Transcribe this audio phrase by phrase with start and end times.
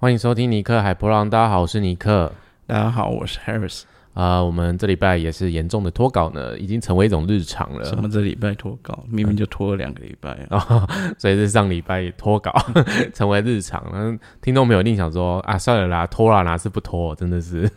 [0.00, 2.32] 欢迎收听尼克海波浪，大家好，我是尼克。
[2.68, 3.82] 大家好，我是 Harris。
[4.14, 7.84] 啊、我们这礼拜也是严重的脱稿呢，已经成为一种日常了。
[7.84, 10.64] 什么这礼拜脱稿，明明就拖了两个礼拜啊！
[10.70, 10.88] 哦，
[11.18, 12.52] 所以是上礼拜脱稿
[13.12, 13.84] 成为日常。
[13.92, 17.12] 嗯，听众朋友一定想说啊，算了啦，脱啦，哪是不脱？
[17.16, 17.68] 真的是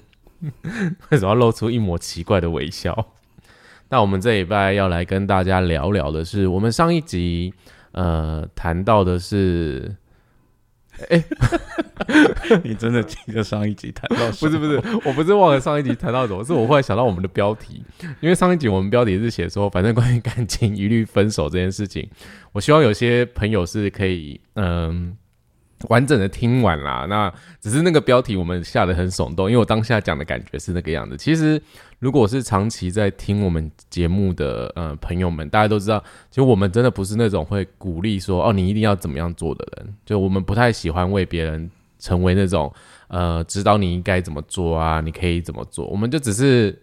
[1.09, 2.95] 为什么要露出一抹奇怪的微笑？
[3.89, 7.51] 那我们这礼拜要来跟大家聊聊的是，我们上一集
[7.93, 9.95] 呃谈到的是，
[12.63, 17.83] 你真的记得上一集谈到不是不是，我不是忘了上一集谈到什么，是我忽然想到我们的标题，
[18.19, 22.09] 因为上一集我们标题是写说，反正关于感情一律分手这件事情，
[22.51, 25.15] 我希望有些朋友是可以嗯。
[25.89, 31.17] 完整的听完啦，那只是那个标题我们下的很耸动，因为我当下讲的感觉是那个样子。
[31.17, 31.61] 其实，
[31.99, 42.71] 如果是长期在听我们节目的呃朋友们，大家都知道，其实我们真的不是那种会鼓励说哦你一定要怎么样做的人，就我们不太喜欢为别人成为那种
[43.07, 46.77] 呃指导你应该怎么做啊，你可以怎么做，我们就只是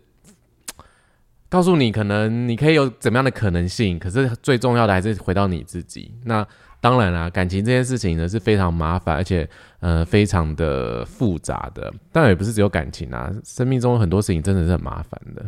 [1.48, 6.12] 告诉你可能你可以有怎么样的可能性，可是最重要的还是回到你自己。
[6.24, 6.46] 那
[6.80, 9.48] 当然啦，感情这件事情呢是非常麻烦，而且
[9.80, 11.92] 呃非常的复杂的。
[12.12, 15.44] 当然也不是只有感情啊，生命中有很多事情真的是很麻烦的。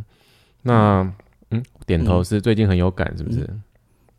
[0.63, 1.09] 那
[1.51, 3.49] 嗯，点头是最近很有感，是不是？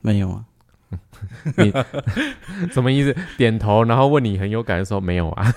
[0.02, 0.45] 没有啊？
[1.58, 1.72] 你
[2.73, 3.16] 什么意思？
[3.38, 5.54] 点头，然后问你很有感的时候没有啊？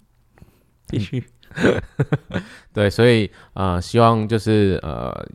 [0.88, 1.22] 必须。
[2.72, 5.26] 对，所以呃，希望就是呃，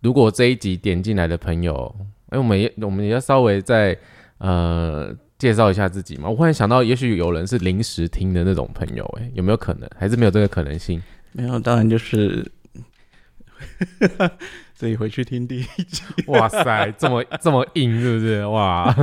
[0.00, 1.94] 如果这一集点进来的朋友，
[2.30, 3.96] 哎，我们也我们也要稍微再
[4.38, 6.28] 呃介绍一下自己嘛。
[6.28, 9.88] 我忽然想到，也许有人是临时听的那种朋友，哎，有没有可能？
[9.98, 11.02] 还是没有这个可能性？
[11.32, 12.50] 没有，当然就是
[14.74, 16.02] 自己回去听第一集。
[16.26, 18.46] 哇塞，这么这么硬，是不是？
[18.46, 18.94] 哇，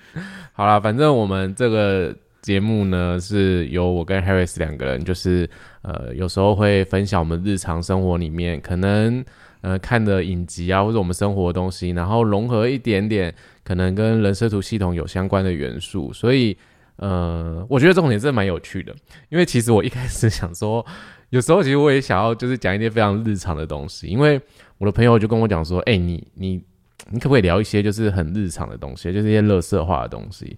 [0.52, 5.48] 好啦，反正我们这个节目呢，是由我跟 Harris 两个人，就是
[5.82, 9.24] 呃，有时候会分享我们日常生活里面可能
[9.62, 13.34] 呃看的影集啊，或者我们生活的东西，然后融合一点点
[13.64, 16.56] 可能跟人设图系统有相关的元素，所以
[16.96, 18.94] 呃，我觉得这种也真的蛮有趣的，
[19.30, 20.84] 因为其实我一开始想说，
[21.30, 24.40] 有时候其实我也想要就是讲一些非常日常的东西，因为
[24.76, 26.62] 我的朋友就跟我讲说，哎、你你
[27.10, 30.56] 你可不可以聊一些就是很日常的东西，就是一些乐色化的东西？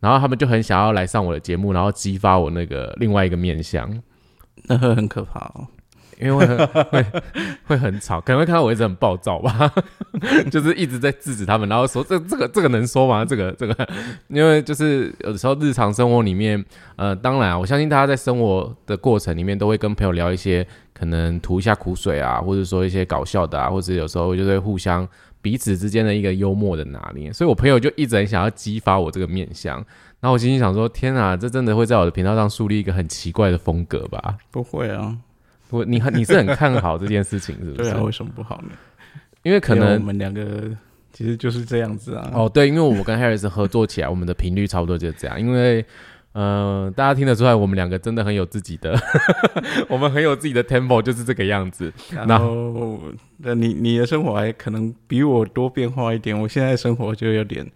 [0.00, 4.02] 然后他们就很想要来上我的节目，然后激发我那个另外一个面向，
[4.64, 5.66] 那会很可怕哦。
[6.20, 7.06] 因为会会
[7.66, 9.72] 会很吵，可能会看到我一直很暴躁吧，
[10.50, 13.24] 就是一直在制止他们，然后说这这个这个能说吗？
[13.24, 13.88] 这个这个，
[14.28, 16.64] 因为就是有的时候日常生活里面，
[16.96, 25.06] 呃，当然啊，我相信大家在生活的过程里面都会跟朋友聊一些可能吐一下苦水啊，或者说一些搞笑的啊，或者有时候就会互相
[25.42, 29.76] 彼此之间的一个幽默的拿捏，所以我朋友就一直很想要激发我这个面相，
[30.20, 34.36] 然后我心里想说，天啊，这真的会在我的频道上树立一个很奇怪的风格吧？
[34.50, 35.16] 不会啊，
[35.70, 37.76] 我你很你是很看好这件事情，是不是？
[37.76, 38.70] 对啊，为什么不好呢？
[39.42, 40.70] 因为可因为我们两个
[41.12, 42.30] 其实就是这样子啊。
[42.34, 45.40] 哦，对，因为我跟 Harris 合作起来，我们的频率差不多就是这样。
[45.40, 45.84] 因为
[46.32, 48.94] 呃，大家听得出来，我们两个真的很有自己的，
[49.88, 51.90] 我们很有自己的 tempo，就是这个样子。
[52.10, 53.00] 然后，
[53.38, 56.38] 那你你的生活还可能比我多变化一点。
[56.38, 57.66] 我现在生活就有点，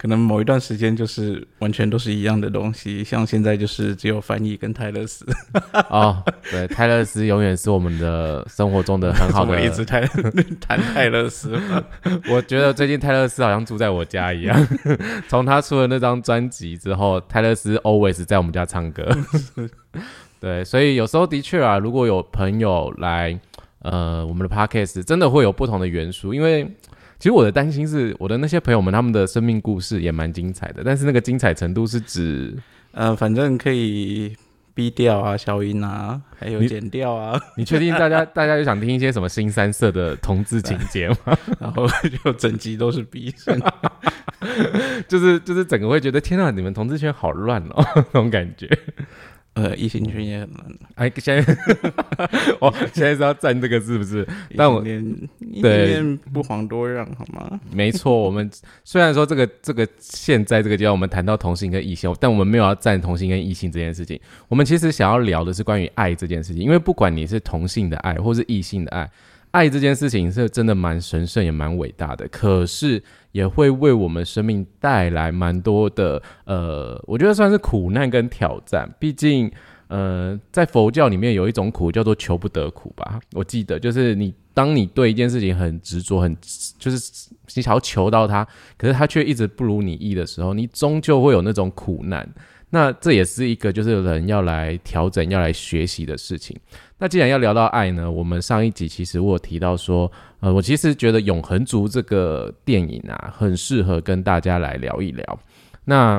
[0.00, 5.26] 可能某一段时间就是完全都是一样的东西，像现在就是只有翻译跟泰勒斯，
[5.90, 10.02] 哦，对，泰勒斯永远是我们的生活中的很好的怎么一直谈
[10.58, 11.54] 谈泰勒斯。
[12.32, 14.66] 我觉得最近泰勒斯好像住在我家一样。
[15.28, 19.06] 从他出了那张专辑之后，泰勒斯 always 在我们家唱歌。
[20.40, 23.38] 对，所以有时候的确啊，如果有朋友来
[23.82, 26.32] 呃我们的 podcast，真的会有不同的元素。
[26.32, 26.66] 因为
[27.20, 32.56] 其实我的担心是，我的那些朋友们他们的生命故事也蛮精彩的，但是那个精彩程度是指
[32.92, 34.34] 呃，反正可以
[34.72, 41.36] 逼掉啊、消音啊，还有你剪掉啊， 你确定大家大家就想听一些什么新三色的同志情节吗？
[41.60, 41.86] 然后
[42.24, 43.60] 就整集都是逼声。
[45.06, 48.66] 就是就是整个会觉得天啊，你们同志圈好乱哦，那种感觉。
[49.54, 51.56] 呃，异性圈也很难，哎，现在
[52.60, 54.26] 哦，现在是要站这个是不是？
[54.56, 55.00] 但我对
[56.32, 57.60] 不遑多让，好吗？
[57.72, 58.48] 没错，我们
[58.84, 64.18] 虽然说这个这个现在这个阶段我们谈到同性跟异性，但我们没有要站同性跟异性这件事情。
[64.46, 69.10] 我们其实想要聊的是关于爱这件事情，因为不管你是同性的爱或是异性的爱，
[69.50, 73.02] 爱这件事情是真的蛮神圣也蛮伟大的，可是
[73.32, 78.88] 也会为我们生命带来蛮多的呃，我觉得算是苦难跟挑战。
[78.98, 79.50] 毕竟
[79.88, 86.36] 呃，在佛教里面有一种苦叫做求不得苦吧，我记得就是你当你对一件事情很执着，很
[86.78, 88.46] 就是你想要求到它，
[88.78, 92.28] 可是它却一直不如你意的时候，你终究会有那种苦难。
[92.72, 96.56] 那这也是一个就是人要来调整、要来学习的事情。
[97.00, 105.38] 那既然要聊到爱呢，我们上一集其实我有提到说，呃，我其实觉得《永恒族》这个电影啊，很适合跟大家来聊一聊。
[105.86, 106.16] 那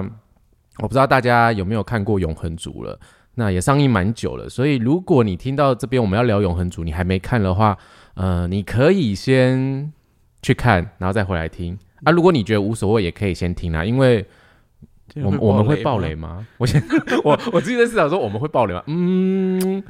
[0.80, 3.00] 我不知道大家有没有看过《永恒族》了？
[3.36, 7.77] 那也上映蛮久了，所以如果你听到这边我们要聊《永恒族》，你还没看的话，
[8.16, 9.94] 呃，你可以先
[10.42, 12.12] 去看，然后再回来听啊。
[12.12, 14.25] 如果你觉得无所谓，也可以先听啊，因为。
[15.16, 16.48] 我们我们会爆雷吗？
[16.57, 16.81] 我先
[17.25, 18.81] 我我自己在思考说我们会爆雷吗？
[18.88, 19.84] 嗯，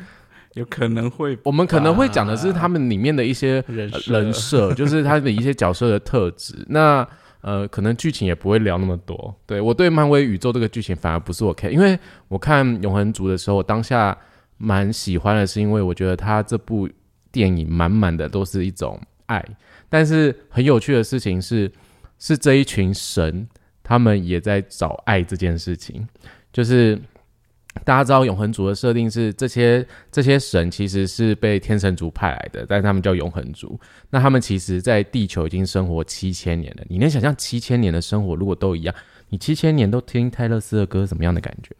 [0.53, 1.37] 有可能会。
[1.43, 6.55] 我们可能会讲的是他们里面的一些人设，就是他的一些角色的特质。
[6.69, 7.07] 那
[7.41, 9.33] 呃，可能剧情也不会聊那么多。
[9.45, 14.17] 对我对漫威宇宙这个剧情反而不是我看，因为我看《永恒族》的时候，当下
[14.57, 16.87] 蛮喜欢的，是因为我觉得他这部
[17.31, 19.43] 电影满满的都是一种爱。
[19.89, 21.71] 但是很有趣的事情是，
[22.19, 23.47] 是这一群神。
[23.83, 26.07] 他们也在找爱这件事情，
[26.53, 26.97] 就是
[27.85, 33.79] 大家知道永恒族的设定是这些这些神其实是被天神族派来的，但是他们叫永恒族。
[34.09, 36.83] 那他们其实，在地球已经生活七千年了。
[36.89, 38.93] 你能想象七千年的生活如果都一样，
[39.29, 41.73] 你七千年都听泰勒斯的歌，什么样的感觉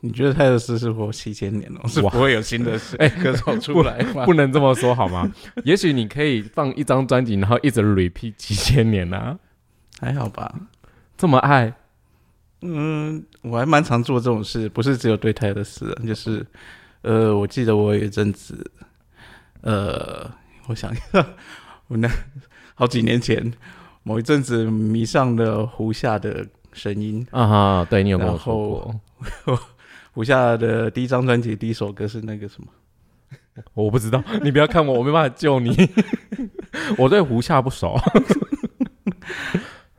[0.00, 4.24] 你觉得泰勒斯是活七千年了，是不会有新的哎歌手出来吗？
[4.24, 5.30] 不能这么说好吗？
[5.64, 9.38] 也许你可以放一张专辑，然后一直 repeat 七千年啊，
[10.00, 10.54] 还好吧。
[11.16, 11.72] 这么爱，
[12.60, 16.44] 嗯，我还蛮常做这种事，不是只有对台的事，就是，
[17.02, 18.68] 呃，我记得我有一阵子，
[19.60, 20.28] 呃，
[20.66, 21.24] 我想一下，
[21.86, 22.10] 我那
[22.74, 23.52] 好几年前，
[24.02, 27.24] 某一阵子迷上了胡夏的声音。
[27.30, 28.54] 啊哈，对你有跟我说
[29.44, 29.58] 过，
[30.12, 32.68] 胡夏的第一张专辑第一首歌是那个什么，
[33.74, 35.76] 我不知道， 你不要看我，我没办法救你，
[36.98, 37.96] 我对胡夏不熟。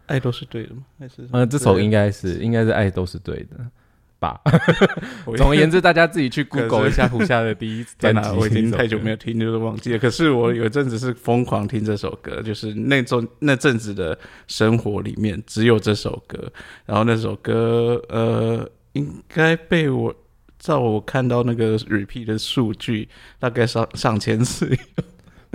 [0.10, 0.84] 爱都是对的吗？
[1.00, 3.58] 还是嗯，这首应该是应该是爱都是对的
[4.20, 4.42] 吧。
[5.38, 8.34] 总而言之，大家自己去 Google 一下 胡夏的第一在哪？
[8.34, 10.00] 我已经太久没有听，就是忘记了。
[10.00, 14.18] 可是我有一阵子是疯狂听这首歌，就是那种那阵子的
[14.48, 16.52] 生活里面只有这首歌。
[16.86, 20.14] 然后那首歌呃，应该被我
[20.58, 23.08] 照我看到那个 repeat 的数据，
[23.40, 24.78] 大概上上千次。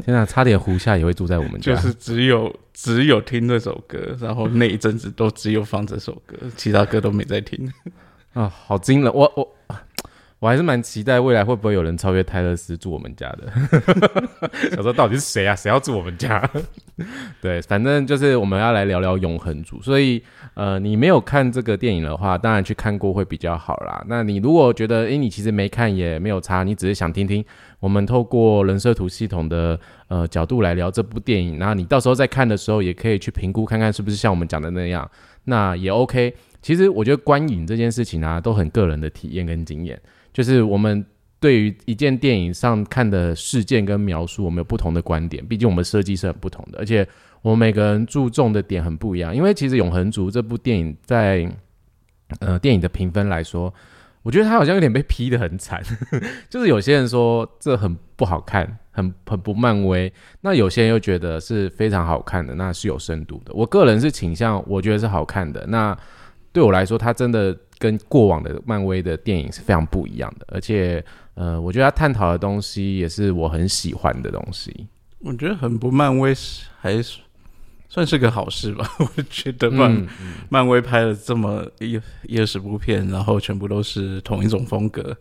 [0.02, 1.74] 天啊，差点胡夏也会住在我们家。
[1.74, 7.72] 就是只有只有听这首歌，然后那一阵子都只有放这首歌，其他歌都没在听。
[8.34, 9.12] 啊，好惊人！
[9.14, 9.76] 我我
[10.44, 13.50] 我还是蛮期待未来会不会有人超越泰勒斯住我们家的。
[14.72, 15.56] 想说到底是谁啊？
[15.56, 16.46] 谁要住我们家？
[17.40, 19.80] 对，反正就是我们要来聊聊永恒族。
[19.80, 24.04] 所以呃，你没有看这个电影的话，当然去看过会比较好啦。
[24.06, 27.42] 那你如果觉得诶，你其实没看也没有差，你只是想听听。
[27.80, 35.10] 我们透过人设图系统的呃角度来聊这部电影，然后你到时候在看的时候，也可以去评估看看是不是像我们讲的那样，
[35.44, 36.34] 那也 OK。
[36.60, 39.98] 其实我觉得观影这件事情啊，都很个人的体验跟经验，
[40.34, 41.02] 就是我们
[41.40, 47.08] 对于一件电影上看的事件跟描述，我们有不同的观点，毕竟我们设计是很不同的，而且
[47.40, 49.34] 我们每个人注重的点很不一样。
[49.34, 51.50] 因为其实《永恒族》这部电影在
[52.40, 53.72] 呃电影的评分来说。
[54.24, 55.82] 我觉得他好像有点被批的很惨，
[56.48, 60.10] 就是有些人说这很不好看，很很不漫威，
[60.40, 63.52] 那有些人又觉得是非常好看的，那是有深度的。
[63.52, 65.66] 我个人是倾向，我觉得是好看的。
[65.66, 65.94] 那
[66.54, 67.54] 对我来说，它真的
[67.84, 71.04] 跟过往的漫威的电影是非常不一样的，而且
[71.34, 74.86] 呃，我觉得他探讨的东西也是我很喜欢的东西。
[75.18, 76.34] 我觉得很不漫威，
[76.80, 77.18] 还是。
[77.90, 80.06] 算是个好事吧， 我觉得漫
[80.50, 85.16] 漫威拍了这么一一二十部片，然后全部都是同一种风格，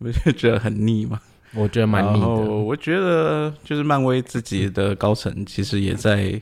[0.00, 1.20] 不是觉得很腻吗？
[1.54, 2.26] 我觉得蛮腻的。
[2.26, 6.40] 我觉得就是漫威自己的高层其实也在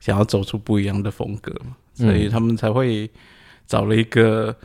[0.00, 3.10] 想要走出不一样的风格嘛，所以他们才会
[3.66, 4.56] 找了一个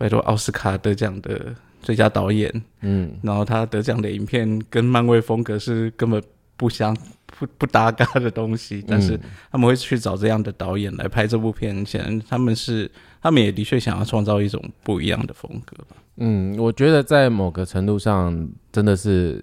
[0.00, 6.22] 拜托奥斯卡得奖的最佳导演，嗯，然后他得奖的影片跟漫威风格是根本
[6.56, 6.96] 不相。
[7.38, 9.18] 不不搭嘎的东西，但是
[9.50, 12.90] 他们会去找这样的导演来拍这部片，显然他们是
[13.22, 15.96] 他们也的确想要创造一种不一样的风格吧。
[16.16, 19.42] 嗯，我觉得在某个程度上真的是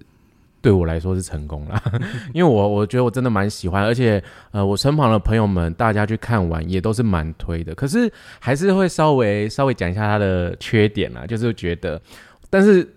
[0.62, 1.82] 对我来说是成功了，
[2.34, 4.22] 因为我我觉得我真的蛮喜欢，而且
[4.52, 12.02] 呃，我身旁的朋友们大家去看完也都是蛮推的，可是还是会稍微稍微讲一下他的缺点啦，就是觉得，
[12.50, 12.94] 但是。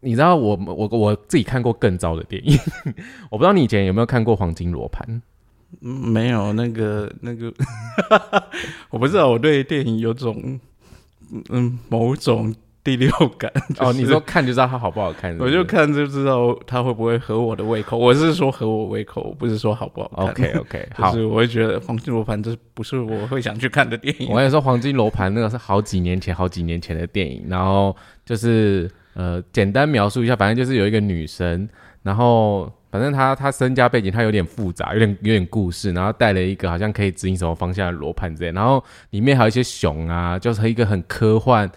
[0.00, 2.56] 你知道我我我自己看过更糟的电影，
[3.32, 5.04] 我不知道你以前有没有看过《黄金罗盘》？
[5.80, 7.52] 没有，那个那个，
[8.90, 10.60] 我不知道我对电影有种
[11.48, 12.54] 嗯某种
[12.88, 13.52] 第六感。
[13.78, 17.98] 哦，就是你说看就知道它好不好看是不是我就看就知道它会不会合我的胃口。
[17.98, 20.28] 我是说合我胃口，不是说好不好看。
[20.28, 21.12] OK OK 就好。
[21.12, 24.36] 是我会觉得《黄金罗盘》这不是我会想去看的电影我。
[24.36, 31.68] 跟你说，《黄金罗盘》那个是好几年前、好几年前的电影，然后就是呃，简单描述一下，反正就是有一个女生，
[32.02, 41.68] 然后反正她她身家背景她有点复杂，有点有点故事，然后带了一个好像可以指引什么方向的罗盘之类，然后里面还有一些熊啊，就是一个很科幻、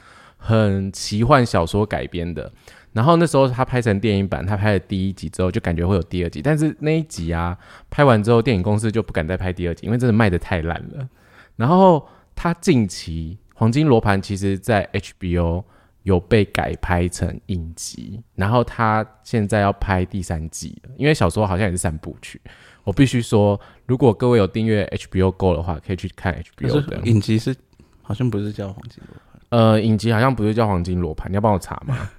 [0.44, 2.52] 很奇幻小说改编的。
[2.94, 7.58] 然后那时候他拍成电影版，他拍了第一集之后，就感觉会有第二集，但是那一集啊
[7.90, 11.08] 拍完之后，电影公司就不敢再拍第二集，因为真的卖的太烂了。
[11.56, 12.06] 然后
[12.36, 15.64] 他近期《黄金罗盘》其实在 HBO
[16.04, 22.42] 有被改拍成影集，然后他现在要拍第三季了，因为小说好像也是三部曲。
[22.84, 26.98] 我必须说，如果各位有订阅 HBO Go 的话，可以去看 HBO 的。
[27.06, 27.56] 影集是
[28.02, 29.16] 好像不是叫《黄金罗
[29.52, 32.10] 呃，影集好像不是叫《黄金罗盘》，你要帮我查吗？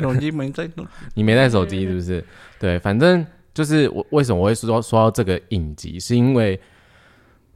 [0.00, 0.86] 手机没在弄。
[1.12, 2.24] 你没带手机是不是？
[2.58, 6.58] 对，反正就是我为什么我会说说到这个影集，是因为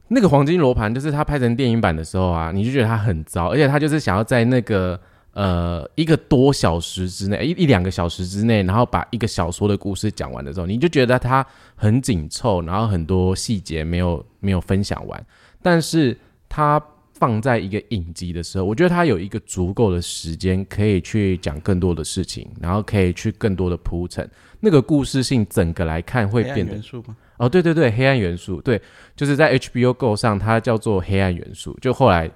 [0.09, 4.99] 那个黄金罗盘，就是他拍成电影版的时候啊，你就觉得他很糟，而且他就是想要在那个
[5.31, 11.43] 呃一个多小时之内，一一两个小时之内，然后把一个小说的故事讲完的时候，你就觉得它
[11.75, 15.25] 很紧凑，然后很多细节没有没有分享完，
[15.63, 16.15] 但是
[16.47, 16.79] 它
[17.23, 26.77] 放在一个影集的时候，我觉得它有一个足够的时间可以去讲更多的事情，然后可以去更多的铺陈，那个故事性整个来看会变得？
[27.37, 28.81] 哦，对对对，黑暗元素，对，
[29.15, 31.77] 就是在 HBO Go 上，它叫做黑暗元素。
[31.81, 32.29] 就后来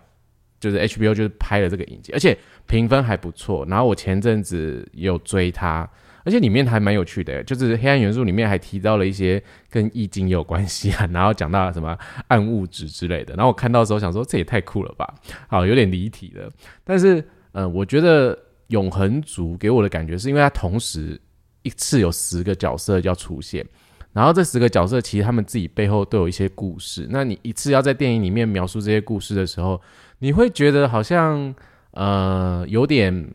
[0.58, 3.66] 就是 HBO 就是拍了这个影集，而且评分还不错。
[3.68, 5.86] 然后我前阵子有追它，
[6.28, 13.34] 而且里面还蛮有趣的，就是黑暗元素里面还提到了一些跟易经有关系啊， 然后讲到什么暗物质之类的。
[13.36, 15.16] 然后我看到的时候想说，这也太酷了吧，
[15.48, 16.52] 好，有点离题了。
[16.84, 21.18] 但是，嗯、我觉得永恒族给我的感觉是因为它同时
[21.62, 23.66] 一次有十个角色要出现。
[24.12, 27.08] 然后这十个角色其实他们自己背后都有一些故事。
[27.10, 29.80] 那你一次要在电影里面描述这些故事的时候，
[30.20, 31.56] 你会觉得好像
[31.92, 33.32] 呃有点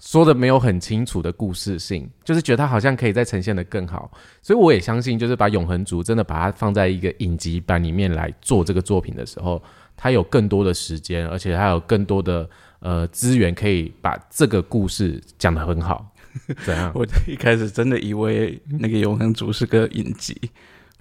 [0.00, 4.10] 说的没有很清楚的故事性，就是觉得它好像可以再呈现的更好。
[4.42, 9.62] 所以我也相信，就是把永恒族真的把它放在一个影集版里面来做这个作品的时候，
[9.96, 12.48] 它有更多的时间，而且它有更多的
[12.80, 16.12] 呃资源，可以把这个故事讲得很好。
[16.64, 16.92] 怎样？
[16.94, 20.38] 我一开始真的以为那个《永恒族》是个影集，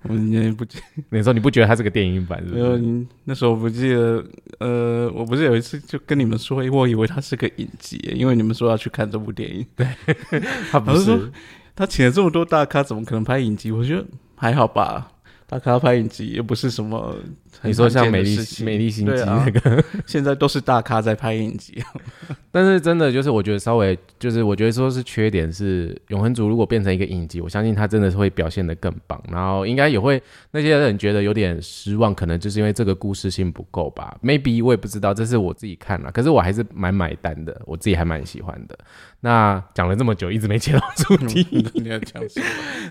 [0.08, 2.80] 我也不记，那时候你不觉得它是个电影版是不没有是？
[2.80, 4.24] 你那时候我不记得，
[4.60, 9.88] 呃，我不是有一次就跟你们说，我以为它是个影集，因为你们说要去看这部电影， 对，
[10.72, 11.32] 他不老实说是。
[11.76, 13.72] 他请了这么多大咖，怎么可能拍影集？
[13.72, 15.12] 我觉得还好吧，
[15.48, 17.16] 大咖拍影集也不是什么
[17.62, 21.84] 很你说像美丽美丽心机那个， 现在都是大咖在拍影集，
[22.52, 30.22] 但是真的就是我觉得稍微就是我觉得说是缺点是永恒族如果变成一个影集，我相信他真的是会表现的更棒，然后应该也会
[30.52, 38.78] 那些人觉得有点失望，可能就是因为这个故事性不够吧，maybe 我也不知道，这是我自己看了，可是我还是蛮买单的，我自己还蛮喜欢的。
[39.26, 42.46] 那讲了这么久，一直没切到主题， 你要讲什么？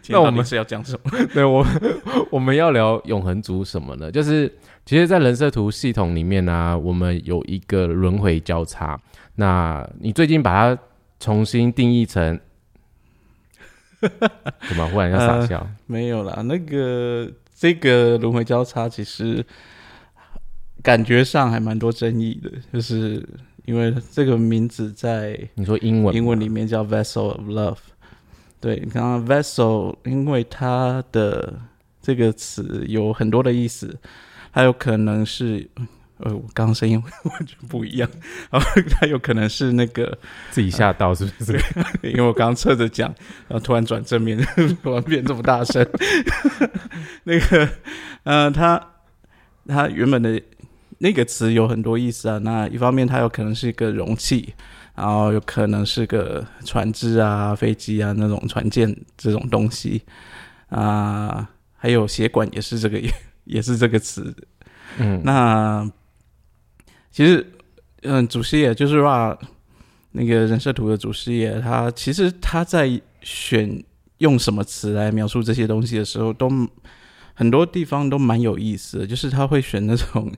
[0.08, 1.10] 那我们是要讲什么？
[1.32, 1.64] 对我
[2.28, 4.10] 我们要聊永恒族什么呢？
[4.10, 4.52] 就是
[4.84, 9.00] 其实，在人设图系统里面呢、我们有一个轮回交叉。
[9.36, 10.82] 那你最近把它
[11.20, 12.40] 重新定义成
[14.00, 14.88] 怎么？
[14.88, 15.64] 忽然要傻笑？
[15.86, 19.46] 没有啦，那个这个轮回交叉其实
[20.82, 23.24] 感觉上还蛮多争议的，就是
[23.64, 26.14] 因为这个名字在你说英文？
[26.14, 27.78] 英文里面叫 vessel of love。
[28.60, 31.60] 对，你看 vessel，因为它的
[32.00, 33.98] 这个词有很多的意思，
[34.52, 35.68] 它有可能是。
[36.18, 38.08] 呃，我刚刚声音完全不一样，
[38.48, 40.16] 然 后它有可能是那个，
[40.52, 41.60] 自己吓到是不是？
[42.04, 43.12] 因为我刚刚侧着讲，
[43.48, 44.38] 然后突然转正面，
[44.80, 45.84] 突然变这么大声。
[47.24, 47.68] 那个，
[48.22, 48.80] 呃，它
[49.66, 50.40] 它原本的
[51.04, 52.38] 那个词有很多意思啊。
[52.38, 54.54] 那一方面，它有可能是一个容器，
[54.96, 60.00] 然后有可能是个船只啊、飞机啊那种船舰这种东西
[60.70, 61.46] 啊、
[61.76, 62.98] 还有血管也是这个
[63.44, 64.34] 也是这个词。
[64.96, 65.86] 嗯，那
[67.10, 67.46] 其实，
[68.02, 69.36] 嗯，祖师爷就是 Ra
[70.12, 73.84] 那个人设图的祖师爷，他其实他在选
[74.18, 76.48] 用什么词来描述这些东西的时候，都
[77.34, 80.32] 很多地方都蛮有意思的，就是他会选那种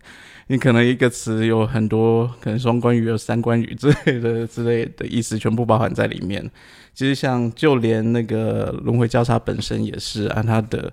[0.49, 6.49] 你可能一个词有很多，可能双关语、有三关语之类的之类的意思，全部包含在里面。
[6.95, 10.93] 其实像就连那个轮回交叉本身也是按它的。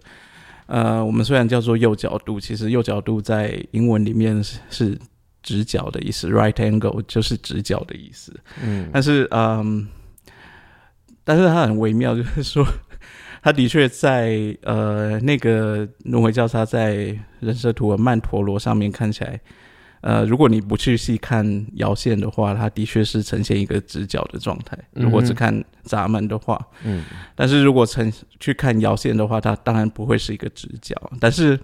[0.65, 4.97] 呃，我们虽然叫做右角度，其实右角度在英文里面是是
[5.43, 8.33] 直角的意思，right angle 就是直角的意思。
[8.63, 9.87] 嗯但是，嗯，
[11.23, 12.65] 但是它很微妙，就是说，
[13.43, 19.37] 它的确在呃那个轮回交叉在人设图的曼陀罗上面看起来，
[19.99, 21.45] 呃，如果你不去细看
[21.77, 24.77] 爻线的话，它的确是呈现一个直角的状态。
[24.93, 27.03] 如果只看闸门的话，嗯
[27.35, 30.95] 但是如果呈去看爻线的话，它当然不会是一个直角。
[31.19, 31.59] 但是，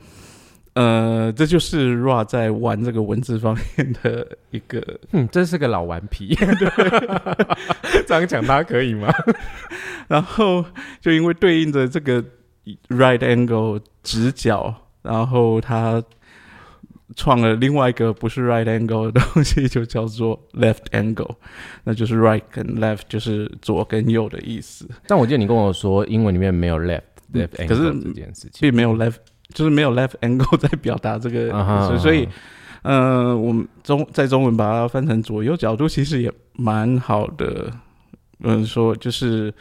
[0.80, 4.82] 呃，这就是 Ra 在玩这个文字方面的一个
[5.12, 6.34] 嗯，真是个老顽皮。
[8.08, 9.12] 这样讲他可以吗？
[10.08, 10.64] 然后
[11.02, 12.24] 就因为对应着这个
[12.88, 16.02] right angle 直角，然后他
[17.18, 21.36] 创了另外一个不是 right angle 的东西，就叫做 left angle，
[21.84, 27.02] 那就是 right 跟 left 就是左跟右的意思，但我记得你跟我说，英文里面没有 left
[27.34, 29.16] left 嗯可是 angle 这件事情，并没有 left，
[29.54, 32.28] 就是没有 left angle 在表达这个意思，所以。
[32.82, 37.70] 呃，我们中在中文把它翻成左右角度，其实也蛮好的。
[38.40, 39.54] 嗯，说就是，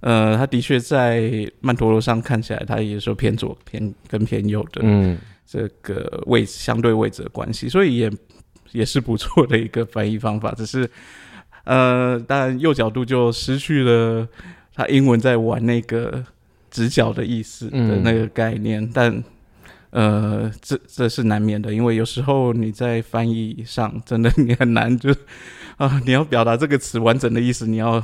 [0.00, 1.30] 呃，他的确在
[1.60, 8.10] 曼陀罗上看起来，它也是偏左偏跟偏右的嗯这个位置相对位置的关系，所以也
[8.70, 10.50] 也是不错的一个翻译方法。
[10.52, 10.88] 只是，
[11.64, 14.26] 呃，当然右角度就失去了
[14.74, 16.24] 他英文在玩那个
[16.70, 19.22] 直角的意思的那个概念，但。
[19.92, 25.14] 呃，这这是难免的，因为有时候你在翻译上真的 你很难就
[25.76, 28.02] 啊，你要表达这个词完整的意思，你要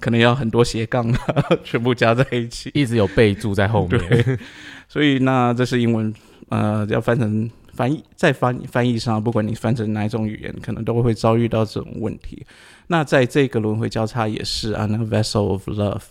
[0.00, 2.70] 可能要很多斜杠啊， 全部加在一起。
[2.74, 3.98] 一直有备注在后面。
[3.98, 4.38] 对，
[4.86, 6.12] 所以那这是英文，
[6.50, 12.44] 呃，要翻成翻译，在翻翻译上，不管你翻成哪一种语言，可能都会遭遇到这种问题。
[12.88, 16.02] 那在这个轮回交叉也是啊，那 vessel of love。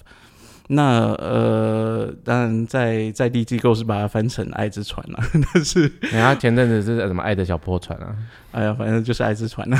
[0.71, 5.19] 那呃，当然在在地机构是把它翻成爱之船了、
[5.51, 8.15] 但是人家前阵子是什么爱的小破船啊？
[8.51, 9.79] 哎呀，反正就是爱之船了、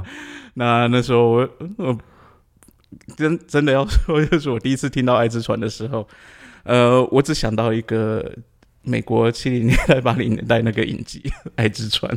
[0.54, 1.98] 那那时候我我
[3.14, 6.08] 真真的要说， 就是我第一次听到爱之船的时候，
[6.64, 8.32] 呃，我只想到一个
[8.82, 11.20] 美国七零年代、八零年代那个影集
[11.56, 12.10] 《爱之船》。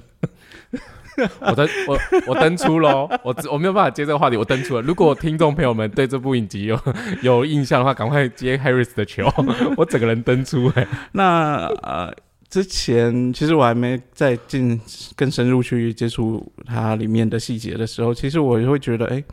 [1.41, 4.81] 我登我我登出喽，我我没有办法接这个话题，我登出了。
[4.81, 6.79] 如果听众朋友们对这部影集有
[7.21, 9.31] 有印象的话，赶快接 Harris 的球，
[9.77, 12.13] 我整个人登出哎、那呃，
[12.49, 14.79] 之前其实我还没再进
[15.15, 19.23] 更深入去接触它里面的细节的时候，其实我就会觉得，哎、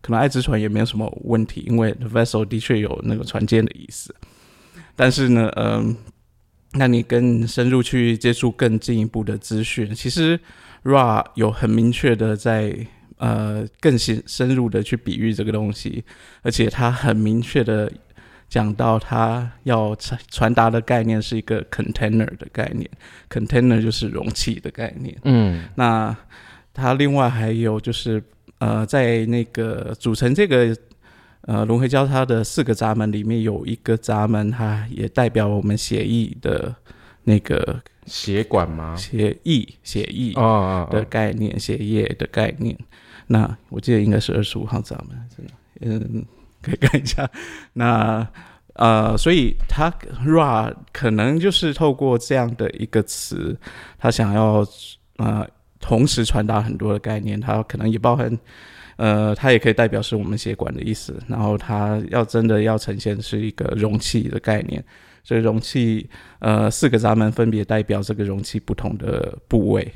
[0.00, 4.14] 可能爱之船也没有什么问题，因为 vessel 的确有那个船舰的意思。
[4.94, 5.96] 但是呢，嗯、
[6.72, 10.38] 那你更深入去接触更进一步的资讯，其实
[10.82, 12.74] Ra 有很明确的在
[13.18, 16.04] 呃更深深入的去比喻这个东西，
[16.42, 17.90] 而且他很明确的
[18.48, 22.88] 讲到他要传传达的概念是一个 container 的概念
[23.30, 25.16] ，container 就是容器的概念。
[25.24, 26.16] 嗯那
[26.74, 28.22] 他另外还有就是
[28.58, 30.76] 呃，在那个组成这个
[31.42, 36.74] 呃轮回交叉的四个闸门里面，有一个闸门，它也代表我们协议的
[37.24, 38.96] 那个血管吗？
[38.96, 42.76] 协议协议哦哦的哦，概念，血液的概念。
[43.26, 46.24] 那我记得应该是二十五号闸门，真的，嗯，
[46.60, 47.28] 可以看一下。
[47.72, 48.26] 那
[48.74, 49.90] 呃，所以他
[50.26, 53.58] ra 可能就是透过这样的一个词，
[53.98, 54.66] 他想要
[55.16, 55.46] 呃
[55.80, 58.38] 同时传达很多的概念，它可能也包含。
[58.96, 64.84] 呃，它也可以代表是我们血管的意思，然后它要真的要呈现是一个容器的概念，
[65.22, 66.08] 所以容器
[66.40, 69.92] 呃四个闸门分别代表这个容器不同的部位，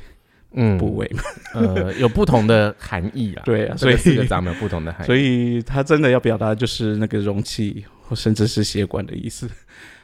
[0.53, 1.23] 嗯部位嘛，
[1.55, 3.43] 呃 有不同的含义啊。
[3.45, 9.47] 对啊，所以四个闸门不同的含义，所以它真的要表达就是那个容器或甚至是血管的意思。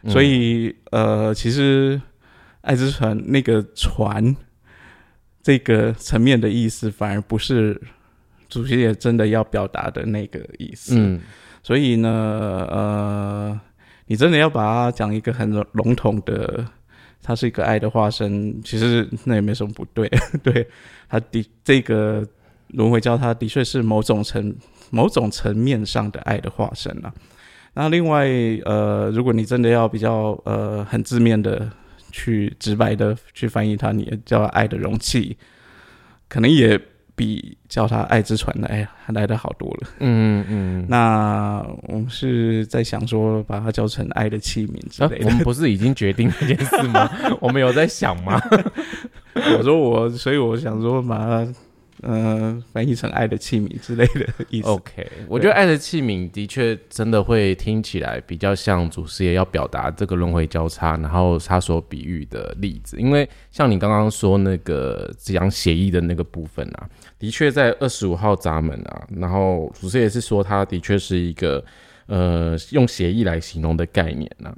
[0.02, 2.00] 嗯所以呃，其实
[2.62, 4.34] 爱之船那个船
[5.40, 7.80] 这个层面的意思，反而不是
[8.48, 10.94] 主席也真的要表达的那个意思。
[10.96, 11.20] 嗯
[11.62, 12.08] 所以呢，
[12.68, 13.60] 呃，
[14.12, 16.66] 你真的要把它讲一个很笼统的，
[17.22, 20.06] 它是一个爱的化身，其实那也没什么不对。
[20.44, 20.68] 对，
[21.08, 22.22] 它的这个
[22.66, 24.54] 轮回教，它的确是某种层
[24.90, 27.10] 某种层面上的爱的化身啊。
[27.72, 28.28] 那另外，
[28.66, 31.66] 呃，如果你真的要比较呃很字面的
[32.10, 35.38] 去直白的去翻译它，你叫爱的容器，
[36.28, 36.78] 可能也
[37.22, 39.88] 比叫他爱之船来还来的好多了。
[40.00, 40.86] 嗯嗯。
[40.88, 45.26] 那我们是在想说，把它叫成爱的器皿之啊类，的。
[45.26, 47.08] 我们不是已经决定这件事吗？
[47.40, 48.40] 我们有在想吗？
[49.56, 51.54] 我说我，所以我想说把它
[52.02, 54.68] 呃，翻译成爱的器皿之类的 意思。
[54.68, 62.98] OK，我觉得爱的器皿的确真的会听起来比较像祖师爷要表达这个轮回交叉，然后他所比喻的例子。
[62.98, 66.88] 因为像你刚刚说那个讲协议的那个部分啊，
[67.20, 71.64] 的确在二十五号闸门啊，然后祖师爷是说他的确是一个
[72.06, 74.52] 呃用协议来形容的概念啊。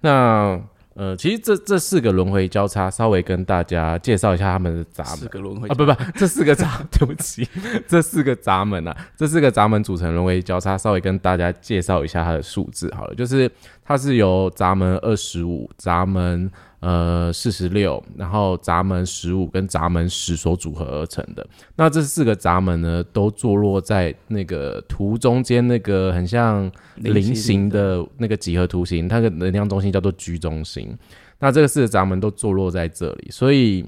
[0.00, 0.62] 那
[0.94, 5.28] 呃，其实这这四个轮回交叉，稍微跟大家介绍一下他们的闸门四。
[5.28, 7.48] 个轮回啊，不不，这四个闸， 对不起，
[7.88, 13.50] 这四个闸门啊，这四个闸门组成轮回交叉，稍微跟大家介绍一下它的数字好了，就是
[13.84, 16.50] 它是由闸门二十五、闸门
[16.84, 21.46] 呃四十六，然后闸门十五跟闸门十所组合而成的。
[21.76, 30.94] 那这四个闸门呢，都坐落在那个图中间那个很像菱形的那个几何图形，它的能量中心叫做居中心。
[31.38, 33.82] 那这个四个闸门都坐落在这里，所以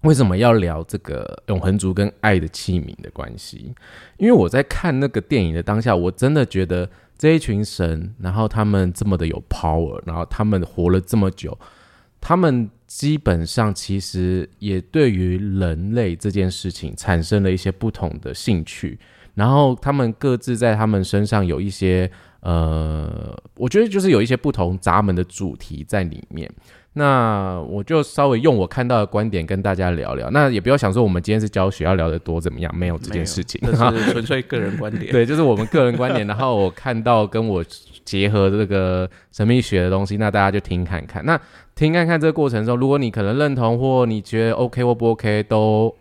[0.00, 3.74] 为什么要聊这个永恒族跟爱的器皿的关系？
[4.16, 11.56] 因为我在看那个电影的当下，我真的觉得这一群神，然后他们这么的有 power，然后他们活了这么久，
[12.26, 18.98] 他们基本上其实也对于人类这件事情产生了一些不同的兴趣，
[19.34, 22.10] 然后他们各自在他们身上有一些
[22.40, 26.50] 呃，我觉得就是有一些不同闸门的主题在里面。
[26.96, 30.30] 那我就稍微用我看到的观点跟大家聊聊。
[30.30, 33.60] 那也不要想说我们今天是教学要聊得多怎么样，没有这件事情。
[33.64, 33.76] 这是
[34.12, 35.10] 纯粹个人观点。
[35.10, 36.24] 对，就是我们个人观点。
[36.24, 37.64] 然后我看到跟我
[38.04, 41.24] 结合这个神秘学的东西，那大家就听看看。
[41.26, 41.38] 那
[41.74, 45.94] 听看看这个过程中，如果你可能认同或你觉得 OK 或不 OK，都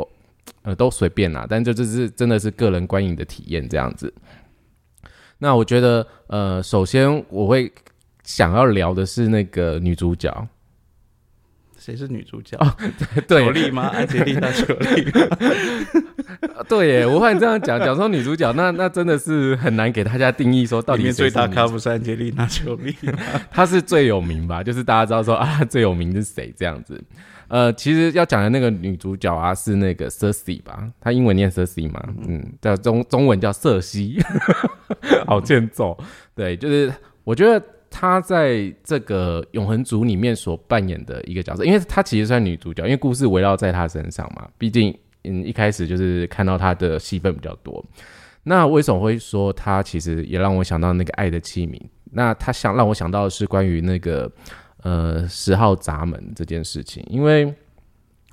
[0.62, 1.48] 呃都随便啦。
[1.50, 4.14] 但就这是真的是个人观影的体验这样子。
[5.38, 7.72] 那我觉得呃，首先我会
[8.24, 10.48] 想要聊的是那个女主角。
[11.78, 12.58] 谁是女主角？
[13.28, 13.88] 对裘丽吗？
[13.88, 16.03] 安吉丽娜·裘丽。
[16.68, 22.96] 对耶，我换这样讲， 讲说女主角，那那真的是很难给大家定义说到底里面最大咖不是安吉丽娜·裘丽？
[23.52, 24.64] 她是最有名吧？
[24.64, 27.02] 就是大家知道说啊，最有名是谁这样子。
[27.50, 30.90] 呃，其实要讲的那个女主角啊，是那个 Cersei 吧？
[31.00, 34.20] 她英文念 Cersei 嘛，嗯，叫中中文叫瑟西，
[35.28, 35.96] 好欠揍。
[36.34, 36.92] 对，就是
[37.24, 44.48] 我觉得她在这个永恒族里面所扮演的一个角色，因为她其实算女主角，因为故事围绕在她身上嘛。
[44.58, 47.84] 毕竟，嗯，一开始就是看到他的戏份比较多。
[48.44, 51.80] 那为什么会说他其实也让我想到那个爱的器皿？
[52.12, 54.32] 那他想让我想到的是关于那个
[54.84, 57.54] 呃十号闸门这件事情，因为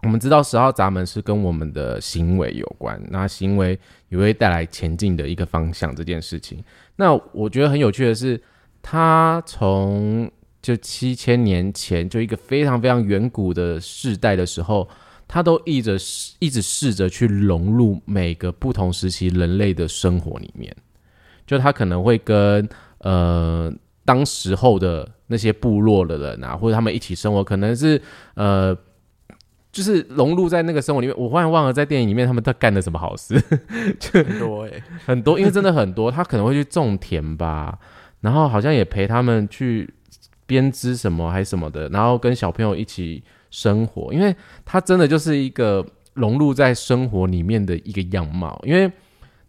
[0.03, 6.63] 我们知道十号闸门是跟我们的行为有关，那行为也会带来前进的一个方向这件事情。
[6.97, 8.43] 那我觉得很有趣的是，
[8.83, 14.87] 他从就七千年前就一个非常非常远古的世代的时候，
[15.33, 15.97] 他都一直
[16.41, 20.75] 一直试着去融入每个不同时期人类的生活里面，
[21.47, 23.73] 就他可能会跟呃
[24.05, 28.03] 当时候的那些部落的人啊，或者他们一起生活，可能是
[28.35, 28.77] 呃。
[29.73, 33.41] 就是融入在那个生活里面，我忽然忘了在电影里面他们在干的什么好事，
[34.01, 37.79] 就很多哎、很多，因为真的很多，他可能会去种田吧，
[38.21, 39.89] 然后好像也陪他们去
[40.45, 44.35] 编织什么还什么的，然后跟小朋友一起生活，因为
[44.65, 48.91] 他真的就是一个融入在生活里面的一个样貌，因为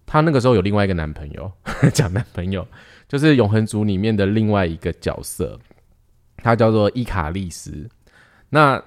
[0.06, 1.52] 她那个时候有另外一个男朋友，
[1.94, 2.68] 讲男朋友
[3.08, 5.60] 就是永恒族里面的另外一个角色，
[6.38, 7.90] 他叫做伊卡利斯，
[8.50, 8.84] 那。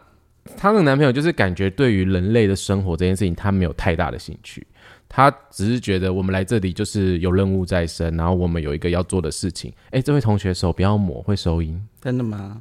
[0.58, 4.66] 她的男朋友就是感觉对于人类的生活这件事情，他没有太大的兴趣。
[5.16, 9.72] 他只是觉得我们来这里就是有任务在身，然后我们有一个要做的事情。
[9.90, 11.80] 哎，这位同学手不要抹，会收音。
[12.00, 12.60] 真的吗？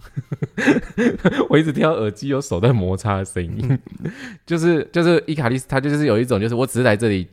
[1.50, 3.80] 我一直听到耳机有手在摩擦的声音，
[4.46, 7.28] 就是就是伊卡利斯，他就是有一种就是我只是来这里，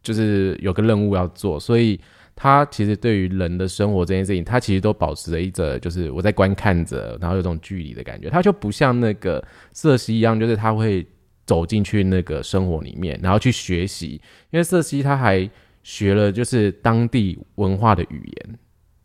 [0.00, 1.98] 就是有个任务要做，所以
[2.36, 8.30] 他其实对于人的生活这件事情，他其实都保持着一种就是我在观看着，然后有种距离的感觉。
[8.30, 11.04] 他就不像那个瑟西一样，就是他会
[11.52, 14.18] 走进去那个生活里面，然后去学习，
[14.50, 15.46] 因为瑟西他还
[15.82, 18.58] 学了就是当地文化的语言。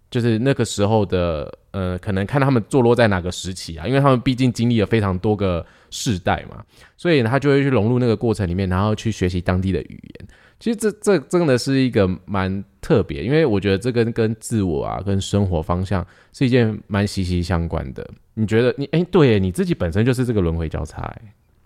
[0.10, 6.64] 就是那个时候的，呃，可能看他们坐落在哪个时期啊，因为他们毕竟经历了非常多个世代嘛，
[6.96, 10.28] 所以他就会去融入那个过程里面，然后去学习当地的语言。
[10.62, 18.10] 其实这这真的是一个蛮特别，因为我觉得这跟跟自我啊、跟生活方向是一件蛮息息相关的。
[18.36, 21.14] 你觉得你哎，对，你自己本身就是这个轮回交叉，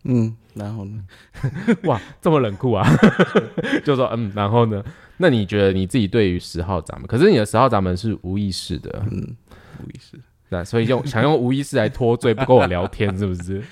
[0.04, 1.04] 嗯，然后呢？
[1.84, 2.88] 哇，这么冷酷啊！
[3.86, 4.84] 就说嗯，然后呢？
[5.18, 9.36] 那你觉得你自己对于十号闸门，可是你的十号闸门是无意识的，嗯，
[9.84, 10.20] 无意识。
[10.50, 13.64] 那，所以用 想用无意识来脱罪，不跟我聊天，是不是？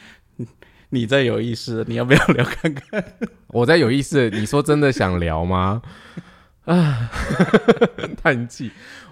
[0.91, 3.03] 你在有意识，你要不要聊看看？
[3.47, 5.81] 我在有意识，你说真的想聊吗？
[6.65, 7.09] 啊，
[8.21, 8.71] 叹气。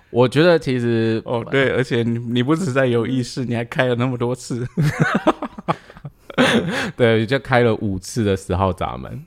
[0.09, 4.65] 我觉得其实哦，对，而且你你不只在有意识，你还开了那么多次，
[6.95, 9.25] 对，就开了五次的十号闸门。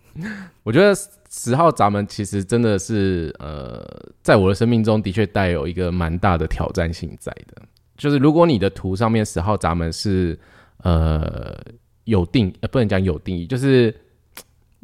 [0.63, 0.95] 我觉得
[1.29, 3.85] 十号闸门其实真的是呃，
[4.23, 7.63] 在我的生命中的确带有一个蛮大的挑战性在的。
[7.97, 10.39] 就是如果你的图上面十号闸门是
[10.83, 11.57] 呃
[12.05, 13.95] 有定，呃不能讲有定义，就是。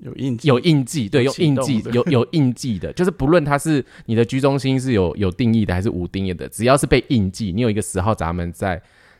[0.04, 8.78] 有印记，有印记，对，有印记，有有印记的，就是不论它是你的居中心是有有定义的还是无定义的，只要是被印记，你有一个十号闸门在，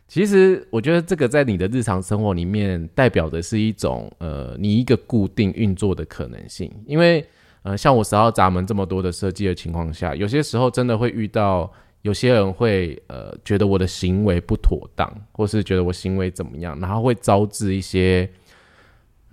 [0.09, 6.71] 其实我觉得这个在你的日常生活里面代表的是一种呃，你一个固定运作的可能性。
[6.87, 7.27] 因为
[7.63, 11.71] 呃，像我十号闸门这么多的设计的情况下，有些时候真的会遇到
[12.03, 18.29] 有些人会呃觉得我的行为不妥当，或是觉得我行为怎么样，然后会招致一些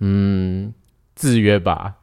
[0.00, 0.72] 嗯。
[1.16, 1.94] 制约吧，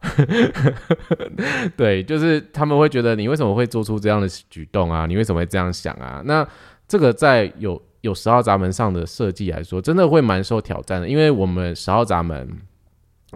[1.76, 5.06] 对，就是他们会觉得你为什么会做出这样的举动啊？
[5.06, 6.22] 你为什么会这样想啊？
[6.24, 6.48] 那
[6.88, 12.50] 这个在有有十号闸门上的设计来说，真的会蛮受挑战的，因为我们十号闸门，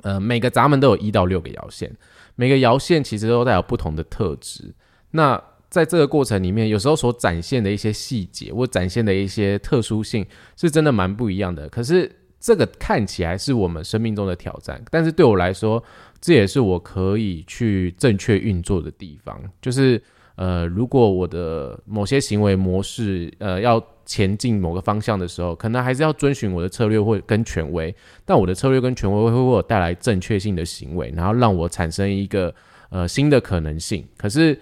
[0.02, 1.92] 呃，每个闸门都有一到六个摇线，
[2.36, 4.74] 每个摇线其实都带有不同的特质。
[5.12, 10.26] 那在这个过程里面，有时候所展现的一些细节或展现的一些特殊性，
[10.56, 11.68] 是真的蛮不一样的。
[11.70, 12.12] 可是。
[12.38, 15.84] 这个看起来是我们生命中的挑战，但是对我来说，
[16.22, 19.42] 这也是我可以去正确运作的地方。
[19.60, 20.00] 就是
[20.36, 32.54] 呃，如果我的某些行为模式呃要前进某个方向的时候，可能还是要遵循我的策略或跟权威，但我的策略跟权威会为我带来正确性的行为，然后让我产生一个
[32.90, 34.08] 呃新的可能性。
[34.18, 34.60] 可是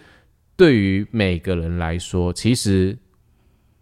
[0.56, 2.97] 对于每个人来说，其实。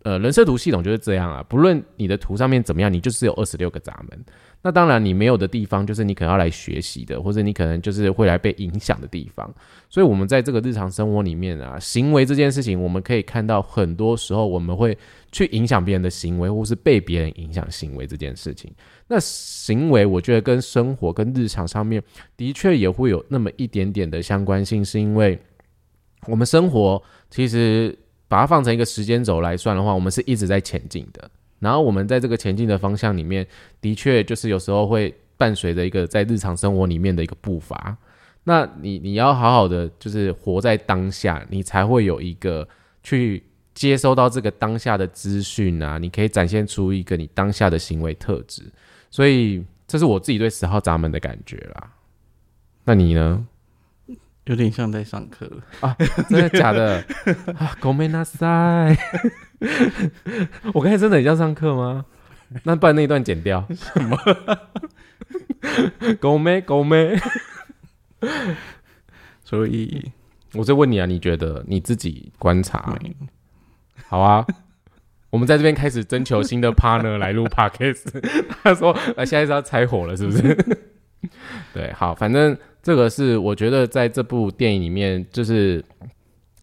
[0.04, 4.26] 呃，人设图系统就是这样啊，不论你的图上面怎么样，你就是有二十六个闸门。
[4.63, 9.52] 那当然，你没有的地方，就是你可能要来学习的，或者你可能就是会来被影响的地方。
[9.89, 14.97] 所以，我们在这个日常生活里面啊，行为这件事情，我们可以看到很多时候我们会
[15.32, 18.71] 去影响别人的行为，或是被别人影响行为这件事情。
[19.08, 22.02] 那行为，我觉得跟生活、跟日常上面
[22.38, 25.39] 的确也会有那么一点点的相关性，是因为
[26.28, 27.97] 我们生活其实。
[28.32, 31.30] 把它放成一个时间轴来算的话，我们是一直在前进的。
[31.62, 33.47] 然后我们在这个前进的方向里面，
[33.80, 37.95] 的确就是有时候会伴随着一个在日常生活里面的一个步伐。
[38.43, 42.67] 那你你要好好的就是活在当下，你才会有一个
[43.04, 43.43] 去
[43.74, 48.63] 接收到这个当下的资讯啊，你可以展现出一个你当下的行为特质。
[49.10, 51.91] 所以这是我自己对十号闸门的感觉啦。
[52.84, 53.47] 那你呢？
[54.46, 55.48] 有点像在上课
[55.82, 55.96] 啊！
[56.28, 57.04] 真的假的
[57.58, 57.76] 啊？
[57.80, 58.98] 狗妹那塞，
[60.74, 62.06] 我刚才真的很像上课吗？
[62.64, 64.18] 那不然那一段剪掉什么？
[66.20, 67.16] 狗妹狗妹，
[69.44, 70.12] 所以
[70.54, 72.98] 我在问你啊，你觉得你自己观察
[74.08, 74.46] 好啊？
[75.30, 78.04] 我们在这边开始征求新的 partner 来录 podcast。
[78.64, 80.58] 他说：“啊，现在是要拆火了，是不是？”
[81.74, 82.58] 对，好，反正。
[82.82, 85.84] 这个是我觉得在这部电影里面，就是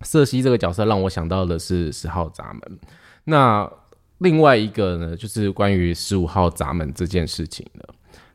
[0.01, 2.79] 瑟西这个角色让我想到的是十号闸门。
[3.25, 3.71] 那
[4.19, 7.89] 另外一个呢，就是关于十五号闸门这件事情的。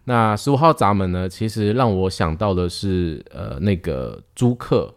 [0.05, 4.93] 那十五号闸门呢，其实让我想到的是呃那个租客。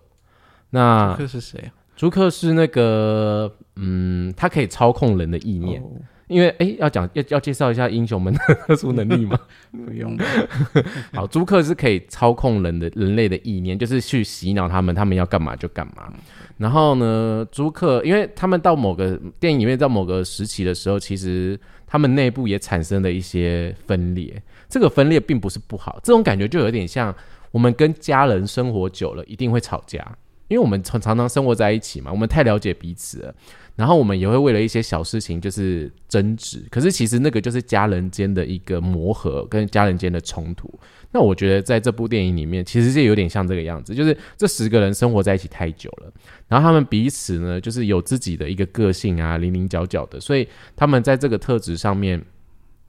[0.70, 1.70] 那朱克是谁啊？
[1.96, 5.82] 朱克是那个嗯，他可以操控人的意念。
[6.28, 9.38] 因为哎，要讲要要介绍一下英雄们的特殊能力吗？
[9.70, 10.18] 不用。
[11.14, 16.12] 好，租客是可以操控人的人类的意念，就是去洗脑他们，他们要干嘛就干嘛。
[16.58, 24.42] 然后呢，租客，因为他们到某个电影里面，到某个时期的时候，其实他们内部也产生了一些分裂。
[24.68, 27.14] 这个分裂并不是不好，这种感觉就有点像
[27.52, 30.04] 我们跟家人生活久了，一定会吵架，
[30.48, 33.34] 因为我们常常常生活在一起嘛，我们太了解彼此了。
[33.74, 40.72] 然后我们也会为了一些小事情就是争执，可是其实那个就是家人间的一个磨合跟家人间的冲突。
[41.12, 46.10] 那我觉得在这部电影里面，其实是有点像这个样子，就是这十个人生活在一起太久了，
[46.48, 52.22] 然后他们彼此呢就是有自己的一个个性啊，零零角角的，所以他们在这个特质上面。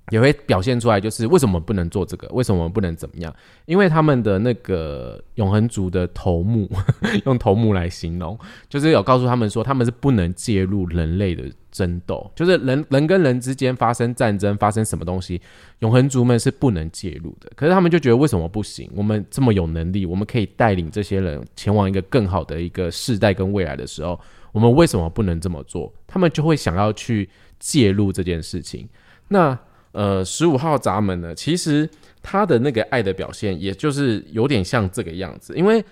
[0.09, 2.27] 也会表现出来，就是为什么不能做这个？
[2.29, 3.35] 为什么不能怎么样？
[3.65, 6.69] 因为他们的那个永恒族的头目，
[7.25, 8.39] 用头目来形容，
[8.69, 11.43] 就是有告诉他们说，他们是不能介入人类的
[11.73, 15.41] 争斗，就是人人跟人之间发生战争，发生什么东西，
[15.79, 17.51] 永恒族们是不能介入的。
[17.53, 18.89] 可是他们就觉得为什么不行？
[18.95, 24.17] 我们这么有能力，我们可以带领这些人前往一个更好的一个世代跟未来的时候，
[24.53, 25.93] 我们为什么不能这么做？
[26.07, 28.87] 他们就会想要去介入这件事情。
[29.27, 29.59] 那。
[29.97, 31.89] 呃，十五号闸门呢，其实
[32.21, 35.83] 他的那个爱的表现，也就是有点像这个样子，因为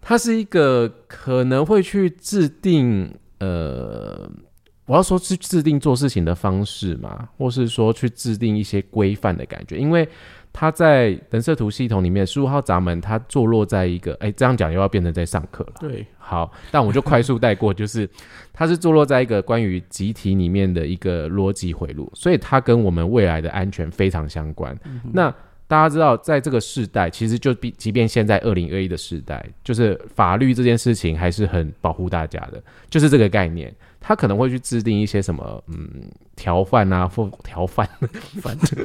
[0.00, 4.30] 他是一个可能会去制定，呃，
[4.86, 10.08] 我要说去制定做事情的方式嘛，或是说去制定一些规范的感觉，因为。
[10.52, 15.72] 它在人设图系统里面，十五号闸门它坐落在一个，哎，这样讲又要变成在上课了。
[15.80, 18.08] 对，好，但我就快速带过，就是
[18.52, 24.78] 它是坐落在一个关于集体里面的一个逻辑回路，所以它跟我们未来的安全非常相关。
[25.12, 25.34] 那
[25.72, 33.74] 大家知道，在这个时代，其实就比即便现在二零二一的时代，就是法律这件事情还是很保护大家的，就是这个概念。
[33.98, 35.88] 他可能会去制定一些什么，嗯，
[36.36, 37.88] 条范啊，或条范，
[38.42, 38.84] 反正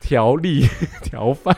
[0.00, 0.66] 条例、
[1.04, 1.56] 条范，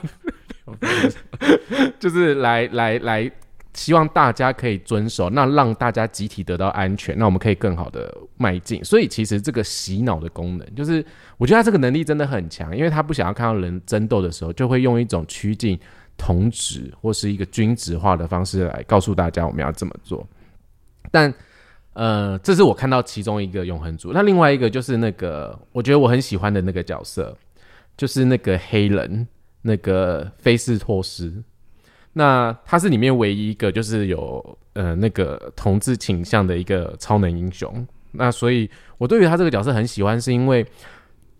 [1.98, 3.32] 就是来来来，
[3.74, 8.85] 希望大家可以遵守，那让大家集体得到安全，那我们可以更好的迈进。
[8.85, 11.04] 所以其实这个洗脑的功能，就是
[11.38, 15.78] 我觉得他这个能力真的很强，因为他不想要看到人争斗的时候，就会用一种趋近
[16.16, 20.26] 同质或是一个均质化的方式来告诉大家我们要怎么做，
[21.11, 21.32] 但。
[21.94, 24.12] 呃，这是我看到其中一个永恒族。
[24.14, 27.37] 那另外一个就是那个，我觉得我很喜欢的那个角色，
[27.98, 29.28] 就是那个黑人，
[29.61, 31.44] 那个菲斯托斯。
[32.14, 37.87] 那他是里面唯一一个就是有呃那个同志倾向的一个超能英雄。
[38.12, 40.66] 那所以我对于他这个角色很喜欢，是因为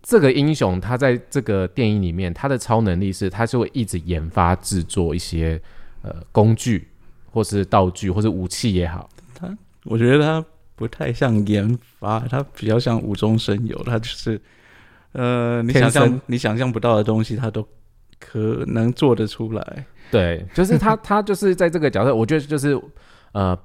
[0.01, 5.61] 这个英雄他在这个电影里面，他的超能力是他是会一直研发制作一些
[6.01, 6.87] 呃工具，
[7.31, 9.07] 或是道具，或是武器也好。
[9.35, 10.43] 他我觉得他
[10.75, 13.77] 不太像研发，他比较像无中生有。
[13.83, 14.41] 他就是，
[15.11, 17.63] 呃，你想象你想象不到的东西，他都
[18.19, 19.85] 可能做得出来。
[20.13, 22.79] 对，就是他， 他就是在这个角色，我觉得就是
[23.31, 23.57] 呃，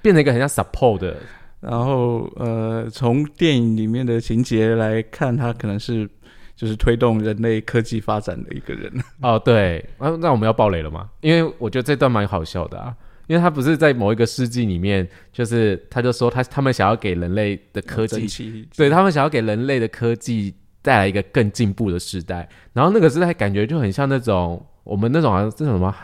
[0.00, 1.16] 变成一个很像 support 的。
[1.60, 6.08] 然后呃，从电影里面的情节来看，他可能是
[6.54, 8.92] 就是推动人类科技发展的一个人。
[9.20, 11.10] 哦，对，那那我们要爆雷了吗？
[11.20, 12.94] 因为我觉得这段蛮好笑的啊。
[13.26, 25.94] 因为他不是在某一个世纪里面，就是他就说他他们想要给人类的科技，对他们想要给人类的科技带来一个更进步的时代，然后那个时代感觉就很像那种我们那种好像这种什么，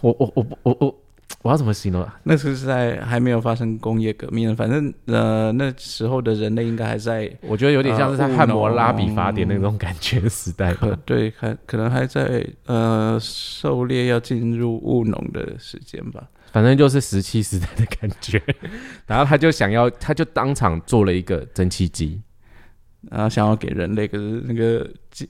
[0.00, 0.94] 我我我我我。
[1.42, 2.18] 我要怎么形容啊？
[2.24, 7.30] 那时是在还没有发生工业革命，反正呃那时候的人类应该还在。
[7.42, 10.88] 我觉得有点像是在汉谟拉比法典那种感觉时代吧。
[11.06, 16.26] 对，还可能还在呃狩猎要进入务农的时间吧。
[16.50, 18.42] 反正就是石器时代的感觉。
[19.06, 22.20] 然后他就想要，他就当场做了一个蒸汽机。
[23.10, 24.88] 然后想要给人类，可是那个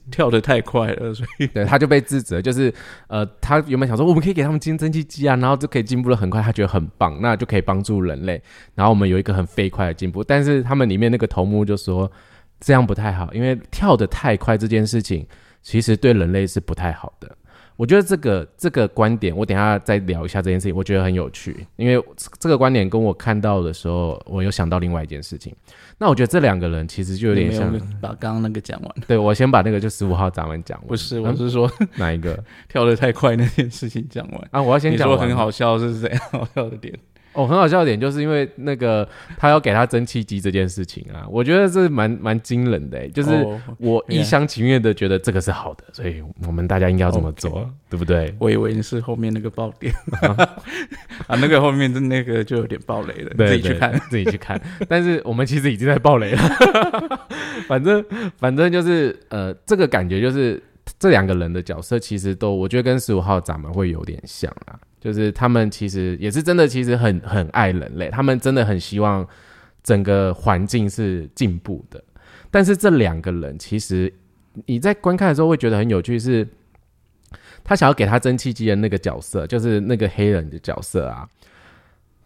[0.09, 2.41] 跳的太快了，所以 对他就被自责。
[2.41, 2.73] 就是
[3.07, 8.41] 呃，他原本想说我们可以给他们进蒸汽机啊，然后就可以进步的很快，他觉得很棒，那就可以帮助人类。
[8.73, 12.11] 然后我们有一个很飞快的进步，但是他们里面那个头目就说
[12.59, 15.25] 这样不太好，因为跳的太快这件事情
[15.61, 17.35] 其实对人类是不太好的。
[17.79, 22.03] 我觉得这个这个观点，我等下再聊一下这件事情，我觉得很有趣，因为
[22.37, 25.55] 这个观点跟我看到的时候，我又想到另外一件事情。
[25.97, 28.95] 那我觉得这两个人其实就有点像把刚刚那个讲完。
[29.07, 30.87] 对，我先把那个就十五号咱们讲完。
[30.89, 32.37] 不是，我是说哪一个
[32.67, 34.61] 跳得太快那件事情讲完啊？
[34.61, 36.93] 我要先讲很好笑，是怎样好笑的点？
[37.39, 43.47] 哦，很好笑的点就是因为那个他要给他蒸汽机这件事情啊，我觉得这蛮蛮惊人的，就是
[43.77, 48.35] 我一厢情愿的觉得这个是好的，所以我们大家应该要这么做，对不对？
[48.39, 49.93] 我以为你是后面那个爆点
[51.27, 54.61] 啊，那个后面的那个就有点爆雷了，自己去看，自己去看。
[54.89, 56.41] 但是我们其实已经在爆雷了，
[57.69, 58.03] 反正
[58.37, 60.61] 反正就是呃，这个感觉就是
[60.99, 64.77] 这两个人的角色其实都，我觉得跟十五号咱们会有点像啊。
[64.99, 69.25] 就是他们其实也是真的，其实很很爱人类，他们真的很希望
[69.81, 72.03] 整个环境是进步的。
[72.51, 74.13] 但是这两个人其实
[74.65, 76.47] 你在观看的时候会觉得很有趣，是
[77.63, 81.27] 他想要给他蒸汽机的那个角色，就是那个黑人的角色啊，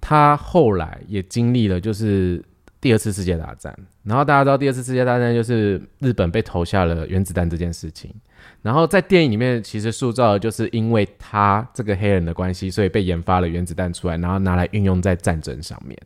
[0.01, 2.43] 他后来也经历了就是
[2.81, 8.13] 第二次世界大战，然后大家知道第二次世界大战就是日本被投下了原子弹这件事情。
[8.63, 15.99] 然后在电影里面，其实塑造的就是因为他这个黑人的关系，所以被研发了原子弹出来，然后拿来运用在战争上面。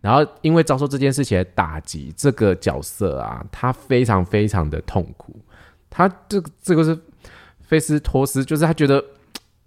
[0.00, 5.36] 然后因为遭受这件事情的打击，这个角色啊，他非常非常的痛苦。
[5.90, 6.98] 他这个这个是
[7.60, 9.04] 菲斯托斯，就是他觉得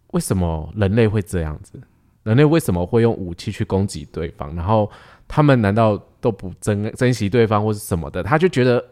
[0.07, 1.79] 为什么人类会这样子？
[2.23, 4.55] 人类为什么会用武器去攻击对方？
[4.55, 4.89] 然后
[5.27, 8.23] 他们难道都不珍珍惜对方或是什么的？
[8.23, 8.83] 他就觉得。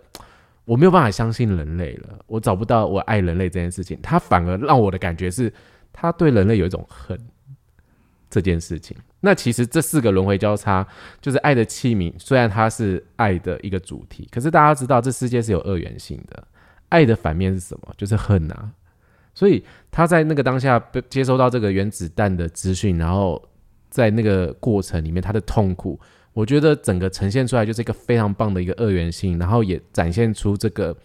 [0.69, 5.51] 我没有办法相信人类了，我找不到我爱人类这件事情，他反而让我的感觉是，
[5.91, 7.19] 他对人类有一种恨，
[8.29, 8.95] 这件事情。
[9.19, 10.85] 那其实这四个轮回交叉，
[11.19, 12.13] 就是爱的器皿。
[12.19, 16.47] 虽然它是爱的一个主题，可是大家知道，这世界是有二元性的。
[16.89, 17.91] 爱的反面是什么？
[17.97, 18.71] 就是恨啊。
[19.33, 23.43] 所以他在那个当下被接收到这个原子弹的资讯，然后
[23.89, 25.99] 在那个过程里面，他的痛苦，
[26.39, 30.95] 我觉得整个呈现出来就是一个非常棒的一个二元性，然后也展现出这个，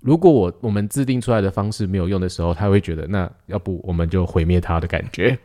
[0.00, 5.38] 如果我我们制定出来的方式没有用的时候，他会觉得那要不我们就毁灭他的感觉，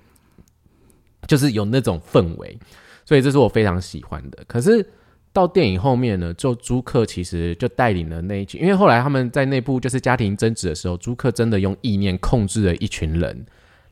[1.27, 2.57] 就是有那种氛围，
[3.05, 4.43] 所以这是我非常喜欢的。
[4.47, 4.85] 可是。
[5.33, 13.45] 到电影后面呢，就租客其实就带领了那一群，因为后来他们在内部就是家庭争执的时候，租客真的用意念控制了一群人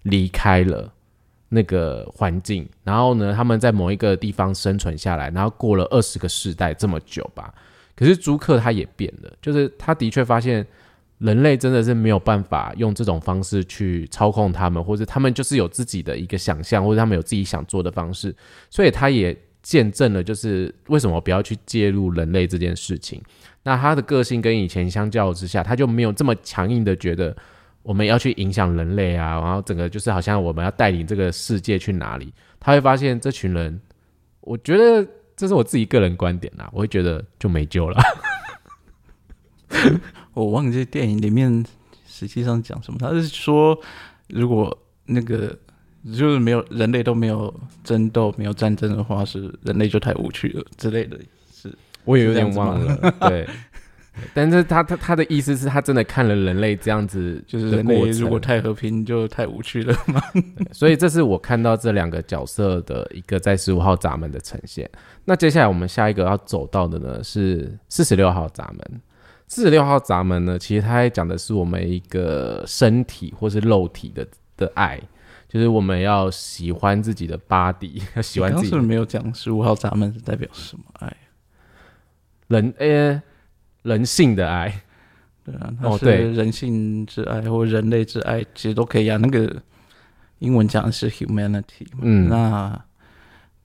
[0.03, 0.91] 离开了
[1.49, 7.53] 那个环境，然后呢，他们在某一个地方生存下来，然后过了二十个世代这么久吧。
[7.95, 10.65] 可是租客他也变了，就是他的确发现
[11.17, 18.33] 人类真的是没有办法用这种方式去操控他们，或者他们就是有自己的一个想象，或者他们有自己想做的方式，
[18.69, 19.37] 所以他也。
[19.61, 23.21] 见证了，就是为什么不要去介入人类这件事情。
[23.61, 27.35] 那他的个性跟以前相较之下，他就没有这么强硬的觉得
[27.83, 32.33] 我们要去影响人类啊，然后整个就是好像我们要带领这个世界去哪里。
[32.59, 33.79] 他会发现这群人，
[34.41, 37.97] 我觉得这是我自己个人观点啦，我会觉得就没救了。
[40.33, 41.65] 我忘记电影里面
[42.07, 43.79] 实际上讲什么，他是说
[44.27, 45.57] 如果那个。
[46.15, 47.53] 就是没有人类都没有
[47.83, 51.19] 争斗、没有战争的话，是人类就太无趣了之类的。
[51.51, 51.69] 是，
[52.05, 53.13] 我也有点忘了。
[53.27, 53.45] 对，
[54.33, 60.21] 但是他他他的意思是他真的看了人类这样子，就是人类如果太和平就太无趣了嘛。
[60.71, 64.89] 所以这是我看到这两个角色的一个在十五号闸门的呈现。
[65.25, 69.01] 那接下来我们下一个要走到的呢是四十六号闸门。
[69.47, 74.99] 四十六号闸门呢，其实它讲的是我们一个身体或是肉体的的爱。
[75.47, 78.69] 就是我们要喜欢自己的 body，要喜欢自己。
[78.69, 81.11] 当时没有讲十五号闸门是代表什么爱？
[82.49, 83.19] 人诶，
[83.83, 84.73] 人性的爱。
[85.43, 89.17] 对啊，哦对，人性之爱或人类之爱其实都可以啊。
[89.17, 89.55] 那个
[90.39, 92.79] 英文讲的是 humanity，嗯，那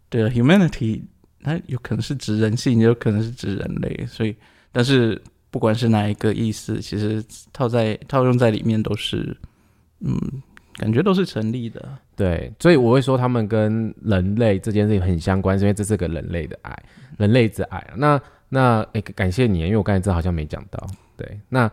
[0.08, 1.02] 对啊，humanity
[1.42, 4.06] 它有可能是指人性，也有可能是指人类。
[4.06, 4.34] 所以，
[4.72, 9.36] 但是不管是哪一个意思，其实套在套用在里面都是，
[10.00, 10.18] 嗯。
[10.76, 16.76] 感觉都是成立的，对，所以我会说他们跟人类这件事情很相关，是因为这是个人类的爱，
[17.16, 17.92] 人类之爱。
[17.96, 18.20] 那
[18.54, 20.86] 那诶，感谢你，因为我刚才这好像没讲到，
[21.16, 21.70] 对，那。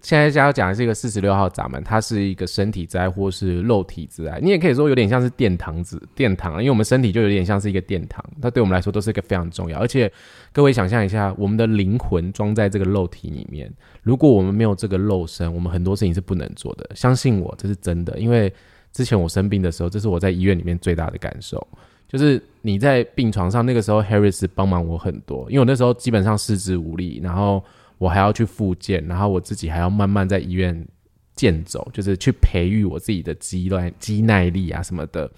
[0.00, 9.78] 现在要讲的是一个四十六号闸门，它是一个身体之爱或是肉体之爱，你也可以说有点像是殿堂子殿堂因为我们身体就有点像是一个殿堂，它对我们来说都是一个非常重要。
[9.78, 10.10] 而且
[10.52, 13.72] 各位想象一下，我们的灵魂装在这个肉体里面，
[14.02, 16.88] 如果我们没有这个肉身，我们很多事情是不能做的。
[16.94, 18.18] 相信我，这是真的。
[18.18, 18.52] 因为
[18.92, 21.66] 之前我生病的时候，这是我在医院里面最大的感受，
[22.08, 27.62] 就是你在病床上那个时候，Harris 帮忙我很多，因为我那时候基本上四肢无力，然后。
[28.00, 30.86] 我还要去复健，然后我自己还要慢慢在医院
[31.34, 35.28] 健走，就是去培育我自己的肌耐肌耐力啊什么的。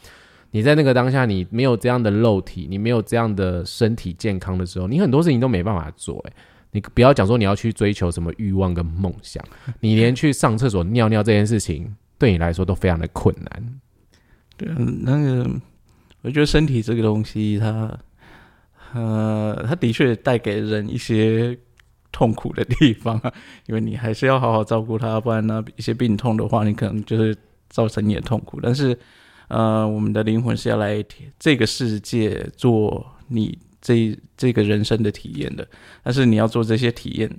[0.51, 6.18] 你在那个当下，你没有这样的肉体，你没有这样的身体健康的时候，你很多事情都没办法做。
[6.18, 6.33] 诶，
[6.73, 9.43] 你不要讲说你要去追求什么欲望跟梦想，
[9.81, 13.81] 你连去上厕所尿尿这件事情，对你来说都非常的困难。
[14.59, 15.51] 对啊，那个
[16.23, 17.99] 我觉得身体这个东西，它
[18.95, 21.59] 呃，它的确带给人一些。
[22.12, 23.33] 痛苦的地方啊，
[23.68, 27.35] 因为你还是要好好照顾它，不然呢，一些病痛的话，你可能就是
[27.68, 28.59] 造成你的痛苦。
[28.61, 28.99] 但是，
[29.47, 31.03] 呃，我们的灵魂是要来
[31.39, 35.64] 这个世界做你这这个人生的体验的。
[36.03, 37.31] 但是你要做这些体验，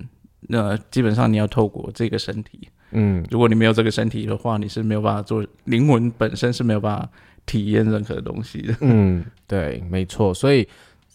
[0.48, 2.70] 那基本上你要透过这个身体。
[2.92, 7.10] 嗯，如果你没有这个身体的话，你是没有办法做灵魂本身是没有办法
[7.52, 8.76] 体验任何东西的。
[8.80, 10.68] 嗯，对，没错，所以。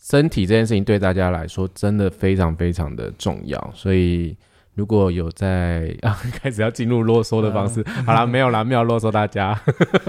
[0.08, 4.36] 身体这件事情对大家来说真的非常非常的重要，所以
[4.74, 9.60] 如果有在啊 开始要进入啰嗦的方式，好了，没有了，没有啰嗦大家，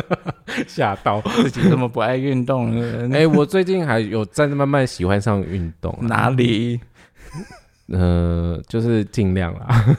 [0.68, 2.80] 吓到自己这么不爱运动，
[3.12, 6.80] 哎，我最近还有在慢慢喜欢上运动，哪里？
[7.90, 9.98] 呃，就是尽量啦。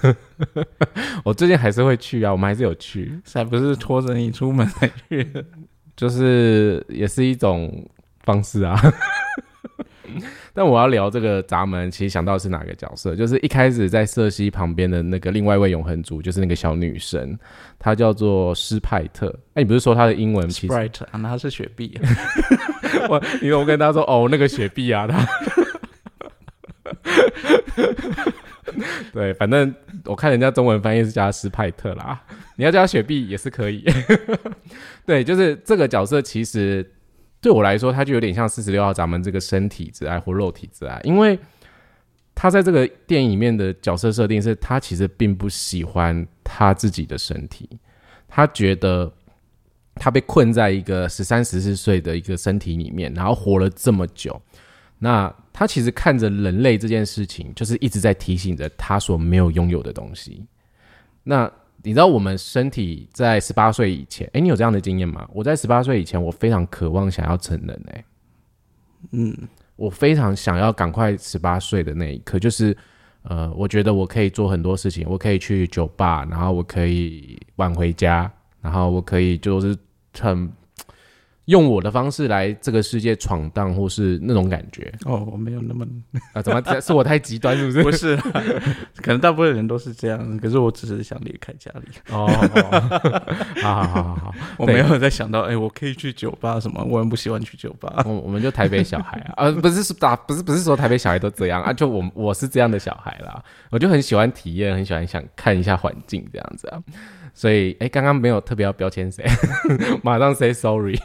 [1.25, 5.27] 我最近还是会去啊，我们还是有去，才不是拖着你出门才去，
[5.99, 7.87] 就是也是一种
[8.23, 8.81] 方式啊。
[10.55, 13.15] 但我要聊这个闸门，其实想到是哪个角色？
[13.15, 17.39] 就是一开始在瑟西旁边的那个另外一位永恒族，就是那个小女生，
[17.79, 19.29] 她叫做施派特。
[19.55, 22.01] 哎，你不是说她的英文？Sprite 啊，那她是雪碧。
[23.11, 25.29] 我，因为我跟她说，哦，那个雪碧啊，她。
[29.13, 32.21] 对，反正我看人家中文翻译是叫斯派特啦，
[32.57, 33.85] 你要叫他雪碧也是可以。
[35.07, 36.93] 对，就是这个角色其实。
[37.41, 41.39] 对我来说，他就有点像四十六号咱们这个身体之爱或肉体之爱，因为
[42.35, 47.71] 他在这个电影里面的角色设定是他其实并不喜欢他自己的身体，
[48.27, 49.09] 他觉得
[49.95, 54.43] 他被困在一个十三十四岁的一个身体里面，然后活了这么久，
[54.99, 60.45] 那他其实看着人类这件事情，就是一直在提醒着他所没有拥有的东西。
[61.23, 61.51] 那
[61.83, 65.29] 你知道我们身体在十八岁以前，诶，你有这样的经验吗？
[65.33, 68.05] 我在十八岁以前，我非常渴望想要成人、诶，
[69.13, 69.37] 嗯，
[69.77, 72.77] 我非常想要赶快十八岁的那一刻，就是
[73.23, 78.31] 呃，我觉得我可以做很多事情，我可以去酒吧，然后我可以晚回家，
[78.61, 79.77] 然后我可以就是
[80.19, 80.51] 很
[81.49, 84.93] 用我的方式来这个世界闯荡，或是那种感觉。
[85.07, 85.87] 哦，我没有那么
[86.35, 86.43] 啊？
[86.43, 87.83] 怎么 是我太极端是不是？
[87.83, 88.17] 不是，
[89.03, 98.03] 可能大部分人都是这样，可是我只是想离开家里，哦，哦好好好好好， 我没有在想到，哎、我可以去酒吧什么，我很不喜欢去酒吧。
[98.05, 106.77] 我我们就台北小孩啊，啊不是说打不是不是说台北小孩都这样啊，就我我是这样的小孩啦，我就很喜欢体验，很喜欢想看一下环境这样子啊，
[107.39, 109.25] 所以哎，刚刚没有特别要标签谁，
[110.03, 110.99] 马上 say sorry。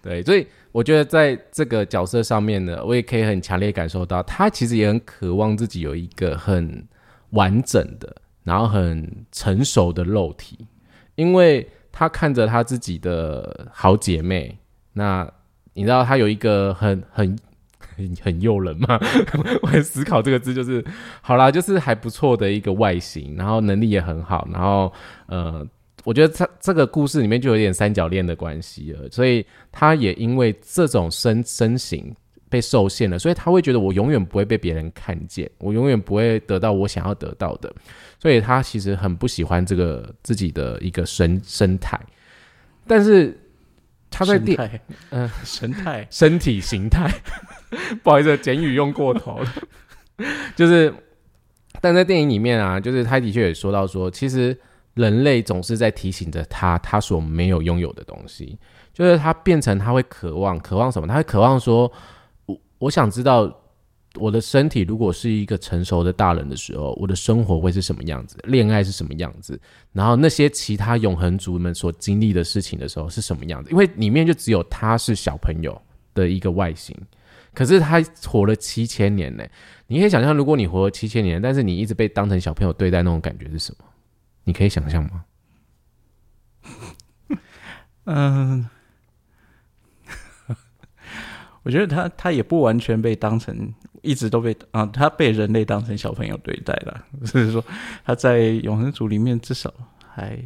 [0.00, 6.82] 对，所以我觉得在这个角色上面呢，我也可以很强烈感受到，他其实也很渴望自己有一个很
[7.32, 10.66] 完整的，然后很成熟的肉体，
[11.16, 14.58] 因为他看着他自己的好姐妹，
[14.94, 15.30] 那
[15.74, 17.38] 你知道他有一个很很
[18.02, 19.00] 很很诱人嘛？
[19.62, 20.84] 我在思考这个字，就是
[21.20, 24.92] 好啦，就是还不错的一个外形，然后能力也很好，然后
[25.26, 25.66] 呃。
[26.04, 32.12] 我觉得他这个故事里面就有点三角恋的关系了，所以他也因为这种身身形
[32.48, 37.72] 被受限了，所以他会觉得我永远不会被别人看见，我永远不会得到我想要得到的，
[38.18, 41.96] 所以他其实很不喜欢这个自己的一个身生态，
[42.84, 43.38] 但是
[44.10, 44.80] 他在电态，
[45.10, 47.08] 嗯神态，身体形态，
[48.02, 49.52] 不好意思，简语用过头了，
[50.54, 50.92] 就是
[51.80, 54.56] 但在电影里面啊，就是他的确也说到说，其实。
[54.94, 58.58] 人类总是在提醒着他，他所没有拥有的东西，
[58.92, 61.08] 就是他变成他会渴望，渴望什么？
[61.08, 61.90] 他会渴望说，
[62.44, 63.50] 我我想知道
[64.16, 68.36] 我的身体如果是一个成熟的大人的时候，我的生活会是什么样子？
[68.44, 69.58] 恋爱是什么样子？
[69.94, 73.70] 然后那些其他永恒族们所经历的事情的时候是什么样子？
[73.70, 75.80] 因为里面就只有他是小朋友
[76.12, 76.94] 的一个外形，
[77.54, 79.44] 可是他活了七千年呢。
[79.88, 83.84] 你可以想象，如果你活了七千年，但是你一直被当成小朋友对待，那种感觉是什么？
[84.44, 85.24] 你可以想象吗？
[88.06, 88.68] 嗯，
[91.62, 97.04] 我觉得他他也不完全被当成，一直都被啊，他被人类当成小朋友对待了。
[97.26, 97.62] 就是说，
[98.04, 99.72] 他在永恒族里面至少
[100.08, 100.42] 还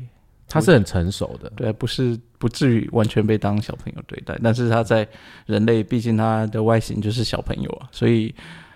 [0.49, 4.38] 他是很成熟的，对，不是不至于完全被当小朋友对待。
[4.42, 5.07] 但是他在
[5.47, 8.34] 人类，毕竟他的外形就是小朋友啊，所以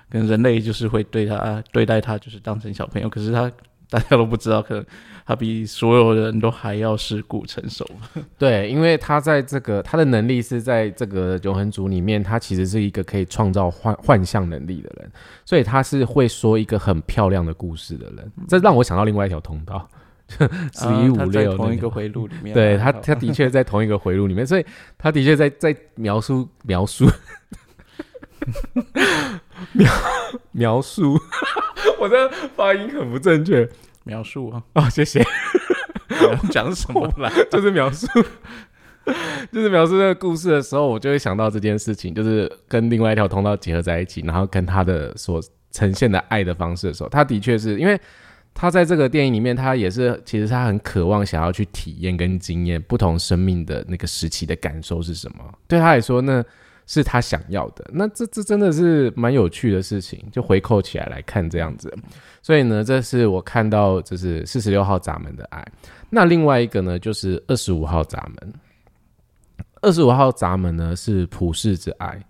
[0.08, 3.08] 跟人类就是会对他对待他就是当成小朋友。
[3.08, 3.50] 可是他
[3.88, 4.84] 大家都不知道，可能
[5.26, 7.84] 他比所有人都还要世故成熟。
[8.38, 15.10] 对，因为他在这个他的能力是在这个永恒族里面，他其实是一个可以创造幻幻象能力的人，
[15.44, 18.32] 所以他是会说一个很漂亮的故事的人。
[18.48, 19.88] 这让我想到另外一条通道，
[20.72, 24.64] 十一五六同一个回路里面，对他他的确在同一个回路里面，所以
[24.96, 27.08] 他的确在在描述描述
[29.72, 29.92] 描
[30.52, 31.18] 描述。
[31.98, 33.68] 我的发音很不正确，
[34.04, 34.62] 描述啊！
[34.74, 35.22] 哦，谢谢。
[36.50, 37.30] 讲什么啦？
[37.50, 38.06] 就是描述，
[39.52, 47.98] 就是描述这个故事的时候，我就会想到这件事情，就是跟另外一条通道结合在一起，然后跟他的所呈现的爱的方式的时候，他的确是因为
[48.54, 56.44] 他在这个电影里面，他也是其实他很渴望想要去体验跟经验不同生命的那个时期的感受是什么，对他来说那？
[56.86, 61.96] 是他想要的，那这这真的是蛮有趣的事情，就回扣起来来看这样子。
[62.42, 65.64] 所以呢，这是我看到就是四十六号闸门的爱。
[66.08, 68.52] 那另外一个呢，就是二十五号闸门。
[69.82, 72.20] 二十五号闸门呢是普世之爱。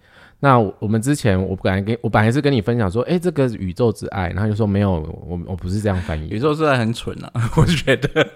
[0.41, 4.93] 那我们之前我本来跟我本来是跟你分享说，哎，这个宇宙之爱，然后就说没有，
[5.26, 8.26] 我我不是这样翻译，宇宙之爱很蠢啊， 我觉得。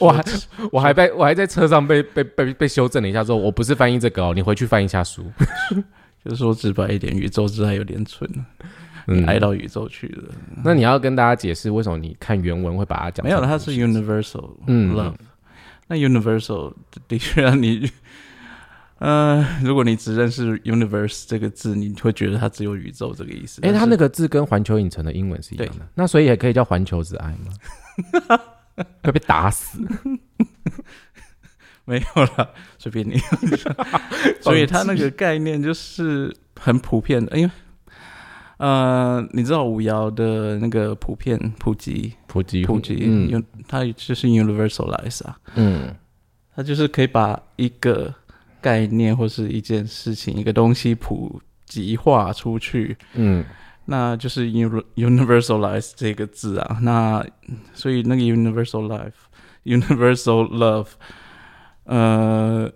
[0.00, 0.24] 我还
[0.72, 5.24] 我还在我还在车上被被被被修正了一下，说我不是翻译这个哦，你回去翻译一下书。
[6.24, 8.28] 就是说直白一点，宇宙之爱有点蠢，
[9.28, 10.34] 爱到宇宙去了。
[10.64, 13.24] 那你要跟大家解释为什么你看原文会把它讲？
[13.24, 15.14] 没有，它是 universal love。
[15.86, 16.72] 那 universal
[17.06, 17.62] 的确让
[18.98, 23.60] 你，呃，如果你只认识 universe 这个字，你会觉得它只有宇宙这个意思。
[23.62, 28.40] 哎，它那个字跟环球影城的英文是一样的，那所以也可以叫环球之爱吗？
[29.02, 29.78] 会被打死，
[31.86, 33.16] 没有了，随便你。
[34.40, 37.50] 所以它那个概念就是很普遍的，因为
[38.58, 45.94] 呃，你知道五爻的那个普遍普及普及普及，嗯用它就是 universalize 啊，嗯
[46.54, 48.14] 它就是可以把一个
[48.66, 53.44] 概念或是一件事情、一个东西普及化出去，嗯
[53.84, 56.78] 那就是 uni- universalize 这个字啊。
[56.82, 57.24] 那
[57.72, 59.12] 所以那个 universal life、
[59.62, 60.88] universal love，
[61.84, 62.68] 呃，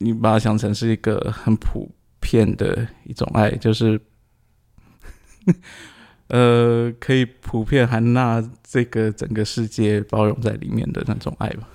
[0.00, 3.98] 你把它想成是一个很普遍的一种爱，就是
[6.28, 11.66] 呃，可以普遍含纳这个整个世界包容在里面的那种爱吧。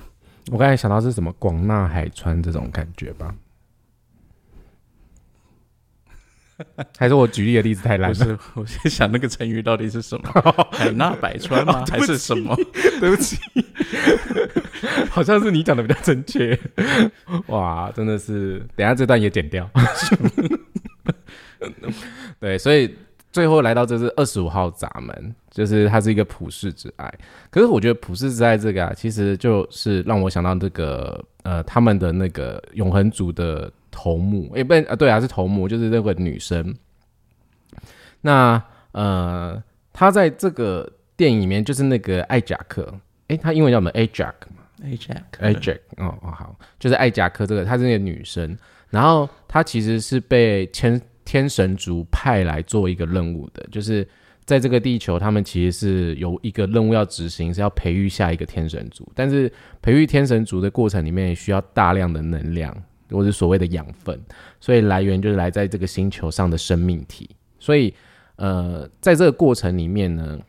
[0.52, 3.34] 我刚才想到是什么广纳海川这种感觉吧？
[6.98, 8.16] 还是我举例的例子太烂了？
[8.16, 10.30] 不是， 我在想那个成语到底是什么？
[10.72, 11.84] 海纳百川吗？
[11.90, 12.56] 还是什么？
[13.00, 13.38] 对不起，
[15.10, 16.58] 好像是你讲的比较正确。
[17.48, 19.70] 哇，真的是，等下这段也剪掉。
[22.40, 22.96] 对，所以
[23.32, 27.14] 最后来到这是二十五号闸门，就是它是一个普世之爱。
[27.50, 36.76] 可是我觉得普世之爱这个啊，其实就是让我想到这个呃，他们的那个永恒族的头目，诶、不啊，对啊，是头目，就是那个女生。
[38.20, 42.94] 那呃，她在这个电影里面就是那个艾贾克，
[43.30, 44.34] 诶、她英文叫什么？Ajax
[44.84, 48.58] Ajax Ajax 哦哦好，就是艾贾克这个，她是那个女生，
[48.90, 54.06] 然后她其实是被天天神族派来做一个任务的，就是
[54.44, 62.76] 在这个地球，他们其实是有一个任务要执行，是要培育下一个天神族，但是培育天神族的过程里面也需要大量的能量，
[63.10, 64.20] 或者所谓的养分，
[64.60, 67.30] 所以来源就是来在这个星球上的生命体，
[67.60, 67.94] 所以
[68.36, 70.40] 呃，在这个过程里面呢。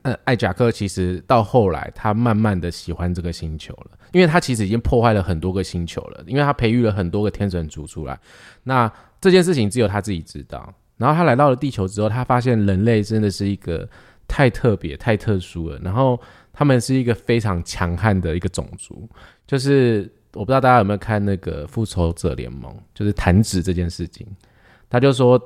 [0.00, 8.18] 呃，艾贾克其实到后来，他慢慢的喜欢这个星球了，因为他其实已经破坏了很多个星球了，因为他培育了很多个天神族出来。
[8.62, 8.90] 那
[9.20, 10.72] 这件事情只有他自己知道。
[10.96, 13.86] 然后他来到了地球之后，他发现人类真的是一个
[14.26, 15.78] 太特别、太特殊了。
[15.80, 16.18] 然后
[16.50, 19.06] 他们是一个非常强悍的一个种族，
[19.46, 24.26] 就是我不知道大家有没有看那个《复仇者联盟》，就是弹指这件事情，
[24.88, 25.40] 他就说。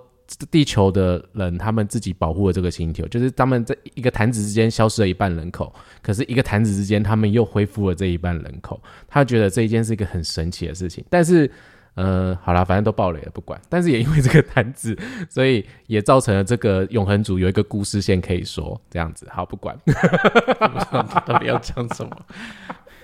[0.50, 8.78] 地球的人，他们自己保护了这个星球，就是他们在一个弹指之间消失了一半人口，可是一个弹指之间，他们又恢复了这一半人口。
[9.06, 11.50] 他觉得这一件是一个很神奇的事情，但是，
[11.94, 13.58] 呃，好啦，反正都爆雷了，不管。
[13.70, 14.94] 但是也因为这个弹指，
[15.30, 19.26] 所以也造成了这个永恒族有一个故事线可以说，这样子。
[19.30, 19.74] 好，不管，
[21.24, 22.14] 到底要讲什么？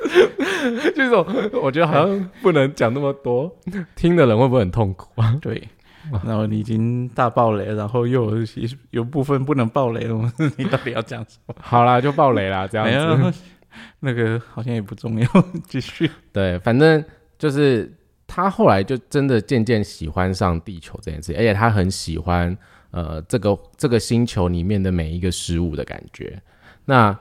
[0.04, 1.26] 就 是这种
[1.62, 3.54] 我觉得好像不能讲那么多，
[3.96, 5.36] 听的人会不会很痛苦啊？
[5.40, 5.68] 对，
[6.24, 11.54] 然后你已经大爆雷，然后又有一有部分不能爆雷了，你到底要讲什么？
[11.60, 13.42] 好啦，就爆雷啦，这样子。
[14.00, 15.28] 那个好像也不重要，
[15.66, 16.08] 继续。
[16.32, 17.04] 对，反正
[17.38, 17.92] 就是
[18.26, 22.56] 他后来就真的渐渐喜欢上地球这件事，而且他很喜欢
[22.92, 26.40] 呃这个这个星球里面的每一个事物的感觉。
[26.84, 27.18] 那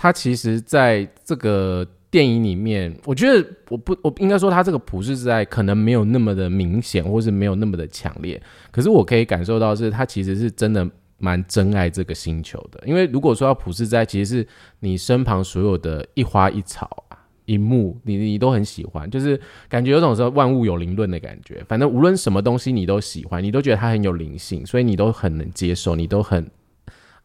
[0.00, 8.40] 他其实在这个电影里面，我觉得我不我应该说他这个普世之爱可能没有那么的明显，或是没有那么的强烈，
[8.70, 10.88] 可是我可以感受到是他其实是真的。
[11.20, 14.46] 蛮珍爱这个星球的，因为如果说要普世之爱，其实是
[14.78, 19.36] 你身旁所有的一花一草啊、一木，你你都很喜欢，就是
[19.68, 21.60] 感觉有种说万物有灵论的感觉。
[21.66, 26.48] 反正无论什么东西你都喜欢，你都觉得它很有灵性，所以你都很能接受，你都很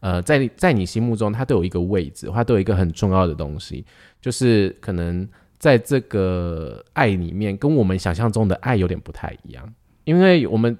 [0.04, 3.84] 呃，在在你心目中它都有一个位置，它都有一个很重要的东西，
[4.20, 5.26] 就是可能
[5.58, 9.72] 在这个爱里面，跟我们想象中的爱有点不太一样，
[10.04, 10.76] 因为我们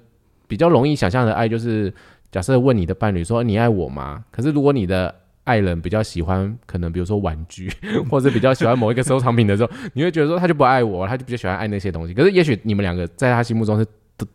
[0.47, 1.91] 比较容易想象的爱就是。
[2.31, 4.25] 假设问你的伴侣说你爱我吗？
[4.29, 5.13] 可是如果你的
[5.45, 7.71] 爱人比较喜欢，可能比如说玩具，
[8.09, 12.13] 或者比较喜欢某一个收藏品的时候，你会觉得说他就不爱我，他就比较喜欢爱那些东西。
[12.13, 13.87] 可是也许你们两个在他心目中是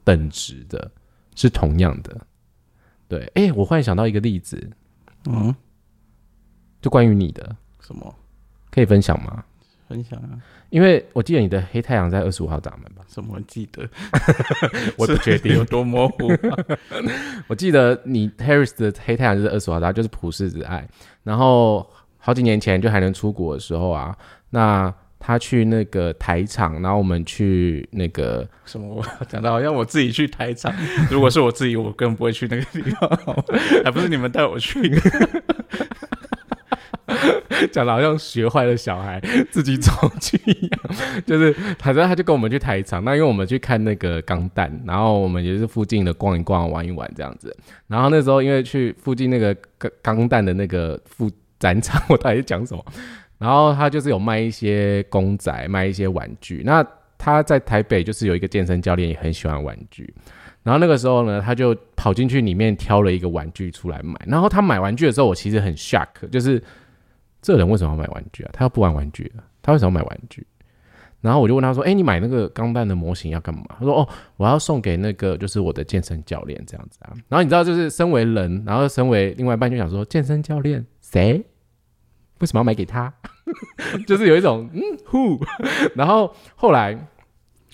[0.03, 0.91] 等值的，
[1.35, 2.17] 是同样的。
[3.07, 4.71] 对，哎，我忽然想到一个例子，
[5.27, 5.55] 嗯，
[6.81, 8.15] 就关于你的，什么？
[8.71, 9.45] 可以分享吗？
[9.89, 10.39] 分享啊？
[10.71, 13.03] 因为我记得你的黑太阳在二十五号闸门吧？
[13.09, 13.83] 什么记得？
[14.97, 16.29] 我不确定有多模糊。
[17.49, 20.89] 我记得你 Harris 的黑太阳就是二十五号闸，就是普世之爱。
[21.25, 21.85] 然后
[22.19, 24.17] 好几年前就还能出国的时候啊，
[24.51, 28.97] 那他去那个台场，然后我们去那个什么？
[28.97, 30.75] 我讲到好像我自己去台场，
[31.11, 33.09] 如果是我自己，我根本不会去那个地方，
[33.85, 34.81] 还不是你们带我去。
[37.73, 40.81] 讲的好像学坏了小孩自己走去一样，
[41.27, 47.55] 就是反正他就跟我们去台场，那因为我们去看那个钢弹，然后我们也是附近的逛一逛、玩一玩这样子。
[47.87, 52.83] 然后那时候因为去附近那个钢钢弹的那个副展场，我到底讲什么？
[53.41, 56.63] 然后他就是有卖一些公仔，卖一些玩具。
[56.65, 56.87] 那
[57.17, 60.15] 他在台北就是有一个健身教练，也很喜欢玩具。
[60.63, 64.21] 然后那个时候呢，他就跑进去里面挑了一个玩具出来买。
[64.27, 66.63] 然后他买玩具的时候，我其实很 shock，就是
[67.41, 68.51] 这人为什么要买玩具啊？
[68.53, 70.47] 他要不玩玩具了，他为什么要买玩具？
[71.23, 81.45] 然后我就问他说：“哎，你买那个钢弹的模型要干嘛？”他说：“哦，我要送给那个就是我的健身教练这样子啊。”然后你知道，就是身为人，然后身为另外一半，就想说：“健身教练谁？
[82.41, 83.13] 为什么要买给他？”
[84.07, 84.81] 就是有一种嗯
[85.11, 85.41] ，who？
[85.97, 87.09] 然后后来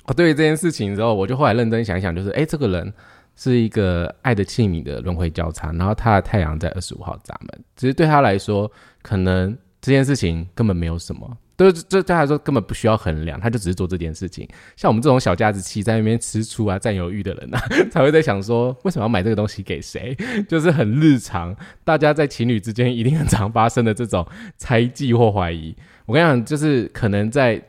[0.07, 2.93] 我对于这件事情之后，我就后来认真想一想，就是哎，这个人
[3.35, 8.71] 是一个爱的器皿的轮回交叉，然后他的太阳在二十五号闸门，其实对他来说，
[9.03, 11.37] 可能这件事情根本没有什么。
[11.57, 14.47] 都这对他来说根本不需要衡量，他就只是做这件事情。
[14.77, 17.59] 像我们这种小家子气在那边吃醋啊、占有欲的人啊，
[17.91, 20.15] 才会在想说，为什么要买这个东西给谁？
[20.47, 24.27] 就是很日常，大家在情侣之间一定很常发生的这种
[24.59, 25.75] 猜忌或怀疑。
[26.05, 27.63] 我跟你讲，就是可能在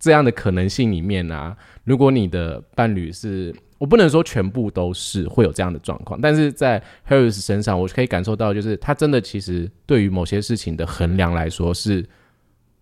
[0.00, 12.04] 这样的可能性里面啊，如果你的伴侣是，我不能说全部都是会有这样的状况，但是在 Harris 身上，我可以感受到，就是他真的其实对于某些事情的衡量来说是。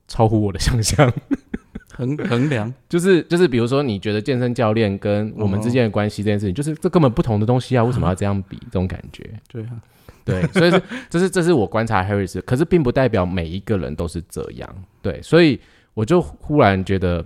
[0.09, 1.13] 超乎我的想象，
[1.95, 8.57] 衡衡量就是就是，比如说，你觉得健身教练跟我们之间的关系这件事情，就是这根本不同的东西啊，为什么要这样比？
[8.65, 9.81] 这种感觉，对啊，
[10.25, 15.61] 对，所以 这是这是我观察 Harris，可是并不代表每一个人都是这样，对，所以
[15.95, 17.25] 我就忽然觉得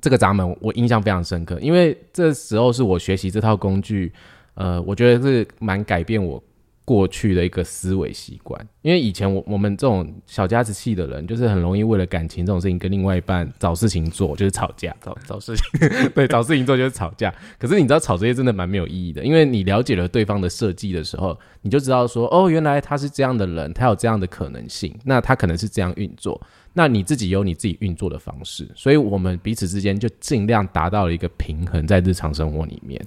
[0.00, 4.12] 这个闸门我印象非常深刻，因为这时候是我学习这套工具，
[4.54, 6.42] 呃，我觉得是蛮改变我。
[6.84, 15.64] 过去的一个思维习惯，因为以前我我们这种小家子气的人，就是很容易为了感情这种事情跟另外一半找事情做，就是吵架， 找找事情，
[16.14, 17.34] 对，找事情做就是吵架。
[17.58, 26.38] 可是你知道吵这些真的蛮没有意义的，因为你了解了对方的设计的时候，你就知道说，哦，原来他是这样的人，他有这样的可能性，那他可能是这样运作，
[26.74, 33.02] 那你自己有你自己运作的方式，所以我们彼此之间就尽量达到了一个平衡，在日常生活里面。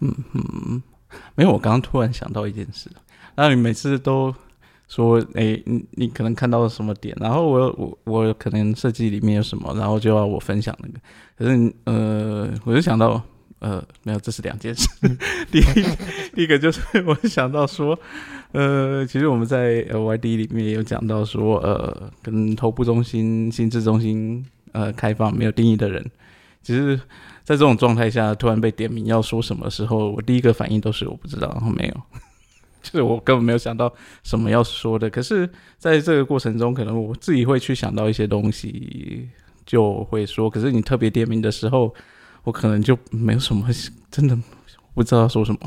[0.00, 0.82] 嗯嗯，
[1.34, 2.90] 没有，我刚刚突然想到一件事。
[3.34, 4.34] 那你每次都
[4.88, 10.94] 说，哎，你你可能看到了什么点，然后我我我可能设计里面有什么，然后就要我分享那个。
[11.36, 13.22] 可是呃，我就想到，
[13.60, 14.86] 呃，没有，这是两件事。
[15.50, 15.62] 第一
[16.34, 17.98] 第一个就是我想到说，
[18.52, 26.04] 呃，其实我们在 LYD 里面也有讲到说，呃，跟头部中心、心智中心呃开放没有定义的人，
[26.62, 26.96] 其实
[27.44, 31.94] 在这种状态下突然被点名要说什么时候，我第一个反应都是我不知道，然后没有。
[32.82, 39.28] 就是我根本没有想到什么要说的，可是在这个过程中，可能我自己会去想到一些东西，
[39.64, 40.50] 就会说。
[40.50, 41.94] 可是你特别点名的时候，
[42.44, 43.68] 我可能就没有什么，
[44.10, 44.36] 真的
[44.94, 45.58] 不知道说什么。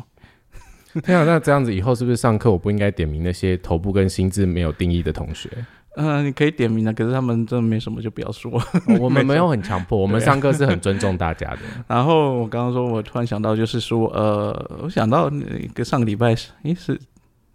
[1.03, 5.49] 天啊，那这样子以后是不是上课我不应该点名那些头部跟心智没有定义的同学？
[5.95, 8.51] 嗯，你可以点名的，可是他们真的没什么，就不要说。
[8.99, 11.59] 我们 没有很强迫，我们上课是很尊重大家的。
[11.87, 16.99] 然后我刚刚说，我突然想到，就是说，呃，我想到那个上个礼拜是，诶，是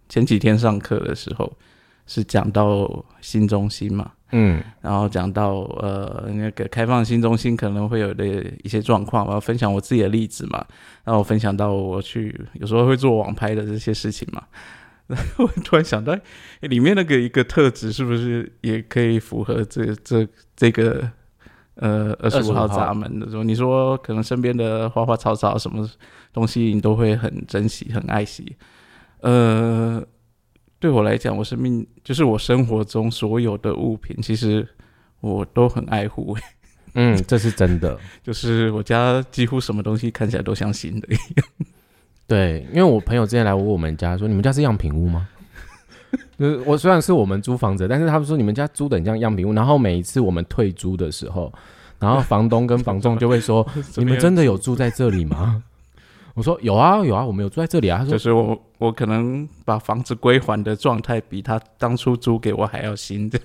[0.09, 1.51] 前几天上课的时候，
[2.07, 8.25] 是讲到新中心嘛，嗯，然后讲到呃那个开放新中心可能会有的
[8.63, 10.65] 一些状况，我要分享我自己的例子嘛，
[11.03, 14.43] 然后我分享到我去有时候会做网拍的这些事情嘛。
[15.37, 16.17] 我突然想到，
[16.61, 21.09] 里面那个一个特质是不是也可以符合这这这个
[21.75, 23.29] 呃二十五号闸门的？
[23.29, 25.89] 说你说可能身边的花花草草什么
[26.33, 28.55] 东西你都会很珍惜、很爱惜。
[29.21, 30.03] 呃，
[30.79, 34.67] 对我来讲，我生命就是我生活中所有的物品，其实
[35.19, 36.35] 我都很爱护。
[36.93, 37.97] 嗯，这是真的。
[38.23, 41.47] 就是我家几乎什么东西看起来都像新的一样。
[42.31, 45.27] 对，因为我朋友之前来我们家说，你们家是样品屋吗？
[46.39, 49.51] 就是我虽然是我们租房子，但是他们说你们家租的很像样品屋。
[49.51, 51.51] 然后每一次我们退租的时候，
[51.99, 53.67] 然后房东跟房仲就会说，
[53.97, 55.61] 你们真的有住在这里吗？
[56.33, 57.97] 我说有啊有啊，我们有住在这里啊。
[57.97, 63.37] 他说就是我我可能把房子归还的状态比他当初租给我还要新的。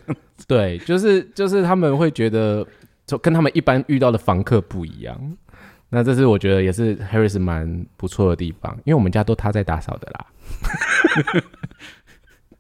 [0.47, 2.65] 对，就是就是他们会觉得，
[3.05, 5.37] 就跟他们一般遇到的房客不一样。
[5.89, 10.27] 那这是我觉得也是 Harris 蛮不错的地方，因为我们家都他在打扫的啦。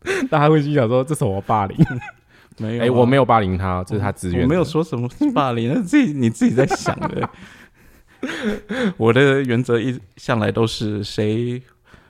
[0.31, 1.77] 大家会心想说这是我霸凌？
[2.59, 4.45] 没有，哎，我没有霸凌他，这是他自愿。
[4.45, 7.29] 我没有说什么霸凌， 那自己你自己在想的。
[8.97, 11.61] 我的原则一向来都是谁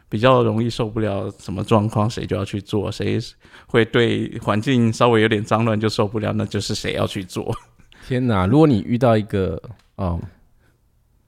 [0.08, 3.18] 比较容易受不了什么状况，谁就要去做；谁
[3.66, 7.52] 会对环境稍微有点脏乱就受不了，那就是谁要去做。
[8.06, 8.46] 天哪！
[8.46, 9.60] 如果你遇到一个
[9.96, 10.20] 哦。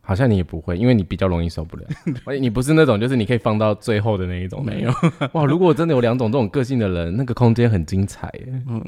[0.09, 1.85] 好像你也不会，因为你比较容易受不了。
[2.41, 4.65] 你不是那种，就是你可以放到最后的那一种。
[4.65, 4.91] 没有
[5.35, 5.45] 哇！
[5.45, 8.63] 如果真的有两种这种个性的人，那个空间很精彩耶。
[8.71, 8.83] 嗯，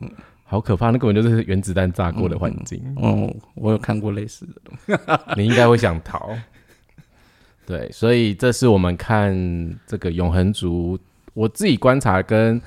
[0.45, 2.83] 好可怕，那根本就是原子弹炸过的环境。
[2.97, 5.03] 哦，我有看过类似的东西。
[5.37, 6.31] 你应该会想逃。
[7.67, 10.99] 对，所以这是我们看这个永恒族，
[11.35, 12.59] 我自己观察跟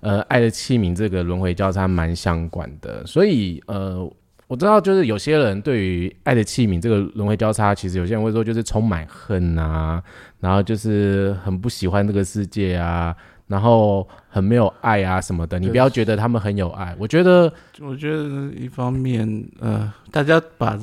[0.00, 3.04] 呃爱的器皿这个轮回交叉蛮相关的。
[3.04, 4.10] 所以呃，
[4.52, 10.02] 我知道就是有些人对于爱的器皿这个轮回交叉，其实有些人会说就是充满恨啊，
[10.40, 15.58] 然后就是很不喜欢这个世界啊，然后很没有爱啊什么的。
[15.58, 17.50] 你不要觉得他们很有爱，我觉得
[17.80, 19.26] 我觉得一方面
[19.58, 20.78] 呃，大家把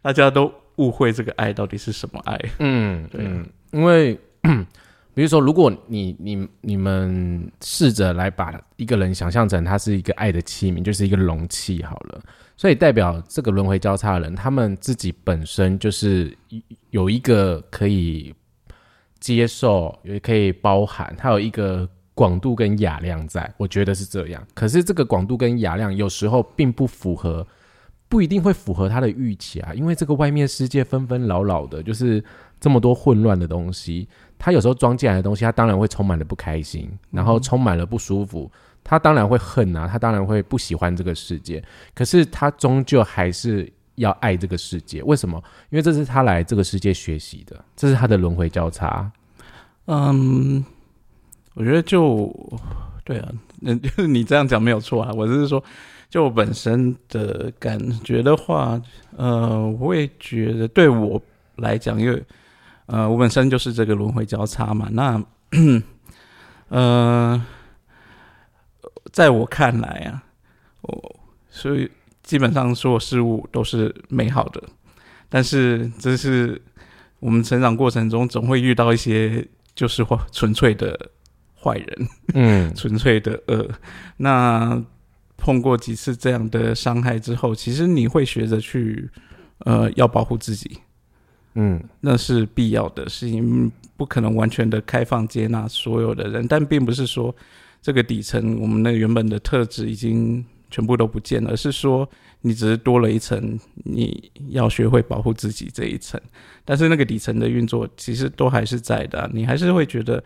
[0.00, 0.52] 大家都。
[0.78, 2.38] 误会这个爱到底是什么爱？
[2.60, 3.24] 嗯，对，
[3.72, 4.16] 因为
[5.12, 12.20] 比如说，如果你你你们试着来把一个人想象成他是一个爱的器皿，就是一个容器好了，
[12.58, 16.36] 所以代表这个轮回交叉的人，他们自己本身就是
[16.90, 18.34] 有一个可以
[19.18, 24.46] 接受，也可以包含，他有一个广度跟雅量在，我觉得是这样。
[24.52, 27.46] 可是这个广度跟雅量有时候并不符合。
[28.10, 32.24] 不一定会符合他的预期啊，因为这个外面世界纷纷扰扰的，就是
[32.58, 34.08] 这么多混乱的东西。
[34.38, 38.50] 他有时候装进来的东西，他当然会充满了不开心，然后充满了不舒服。
[38.88, 41.62] 他当然会恨啊，他当然会不喜欢这个世界。
[41.94, 45.02] 可是他终究还是要爱这个世界。
[45.02, 45.36] 为什么？
[45.68, 49.12] 因为这是他来这个世界学习的，这是他的轮回交叉。
[49.84, 50.64] 嗯，
[51.52, 52.34] 我觉得就
[53.04, 53.28] 对啊，
[53.60, 55.12] 嗯， 就是你这样讲没有错啊。
[55.12, 55.62] 我只是说。
[56.10, 58.80] 就我本身的感觉的话，
[59.14, 61.20] 呃，我也觉得对我
[61.56, 62.24] 来讲，因为
[62.86, 64.88] 呃，我本身就是这个轮回交叉嘛。
[64.90, 65.22] 那
[66.70, 67.44] 呃，
[69.12, 70.22] 在我看来啊，
[70.82, 71.90] 我所以
[72.22, 74.62] 基本上所有事物都是美好的，
[75.28, 76.60] 但是这是
[77.20, 81.10] 我们成长过程中总会遇到一些就是纯粹的
[81.62, 83.68] 坏人，嗯， 纯粹的恶，
[84.16, 84.82] 那。
[85.40, 89.08] 碰过几次这样的伤害之后，其实你会学着去，
[89.58, 90.78] 呃，要保护自己，
[91.54, 97.32] 嗯，那是必要的事情，不可能完全的开放接纳所有的人，但并不是说
[97.80, 102.08] 这个底层我们那原本的特质已经全部都不见了，而是说
[102.40, 106.20] 你只是多了一层，你要学会保护自己这一层，
[106.64, 110.22] 但是那个底层的运作其实都还是在的，你还是会觉得，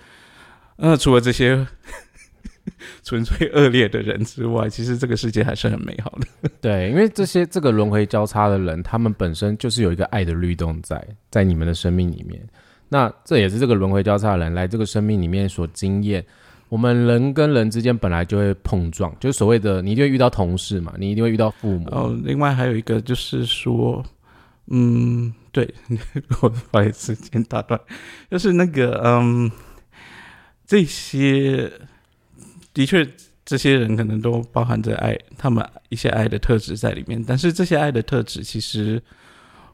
[0.77, 1.67] 呃，除了这些。
[3.03, 6.51] 纯粹恶劣的人之外，其实这个世界还是很美好的。
[6.63, 12.41] 对，因为这些这个轮回交叉的人，他们本身就是有一个爱的律动在在你们的生命里面。
[12.89, 16.25] 那这也是这个轮回交叉的人来这个生命里面所经验。
[16.73, 21.87] 我们人跟人之间本来就会碰撞，就是所谓的你一定会遇到同事嘛，你一定会遇到父母。
[21.91, 24.03] 哦，另外还有一个就是说，
[24.69, 25.69] 嗯，对，
[26.41, 27.79] 我不好意思先打断，
[28.31, 29.51] 就是那个嗯，
[30.67, 31.71] 这些。
[32.73, 33.07] 的确，
[33.45, 37.23] 这些人可能都包含着爱，他们一些爱的特质在里面。
[37.23, 38.99] 但是这些爱的特质，其实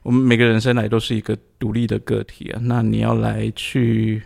[0.02, 2.58] 我们每个人生来都是一个独立的个体啊。
[2.60, 4.20] 那你要来去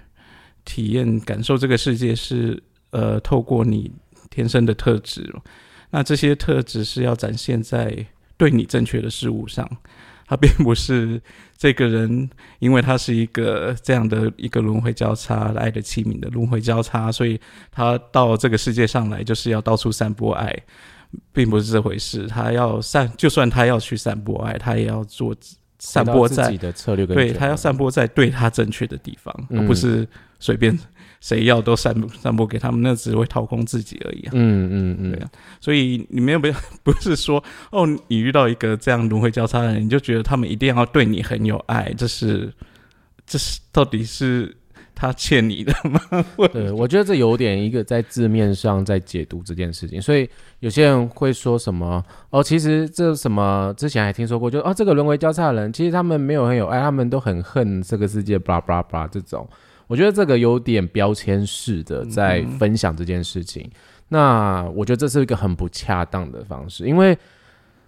[0.64, 3.90] 体验、感受这个世界，是呃，透过你
[4.30, 5.32] 天生的特质。
[5.90, 8.06] 那这些特质是要展现在
[8.36, 9.68] 对你正确的事物上。
[10.24, 11.20] 他并不是
[11.58, 17.38] 这个人，因为他是一个这样的一个轮回交叉爱的器皿的轮回交叉，所以
[17.70, 20.56] 他到这个世界上来就是要到处散播爱，
[21.34, 22.26] 并不是这回事。
[22.28, 25.36] 他要散，就算他要去散播爱，他也要做
[25.84, 30.06] 散播在自己的策略，对他要散播在对他正确的地方，而不是
[30.38, 30.78] 随便。
[31.20, 34.30] 谁要都散散播给他们，那只会掏空自己而已啊。
[34.34, 35.30] 嗯嗯嗯，对啊。
[35.60, 42.52] 所以你们有不要 不是说哦，你遇到一个这样轮回交叉的人，你就觉得他们一定要对你很有爱，这是
[43.24, 44.52] 这是到底是
[44.94, 46.00] 他欠你的吗？
[46.52, 50.00] 对，我觉得这有点一个在字面上在解读这件事情。
[50.00, 50.28] 所以
[50.60, 59.48] 有些人会说什么哦，其实这什么之前还听说过，就哦，这个轮回交叉的人，其实他们没有很有爱，他们都很恨这个世界，巴拉巴拉巴拉这种。
[59.88, 63.70] 我觉得这个有点标签式的在分享这件事情，
[64.08, 67.16] 那我觉得这是一个很不恰当的方式，因为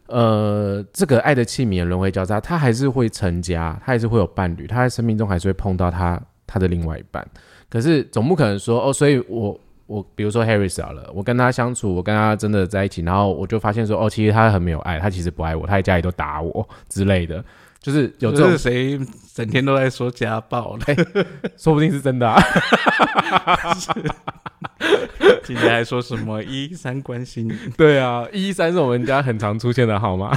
[0.07, 7.27] 呃，这个爱的器皿轮回交叉，他还是会成家，他还是会有伴侣，他在生命中还是会碰到他他的另外一半，
[7.69, 17.45] 可是总不可能说哦，所以我我比如说 Harry 好了，我跟他相处，我跟他真的在一起，然后我就发现说哦，其实他很没有爱，他其实不爱我，他在家里都打我之类的。
[17.81, 18.99] 就是有这种谁
[19.35, 20.97] 整天都在说家暴嘞，
[21.59, 22.43] 说不定是真的啊。
[25.45, 27.55] 今天还说什么一三关心你？
[27.77, 30.35] 对啊，一三是我们家很常出现的号码。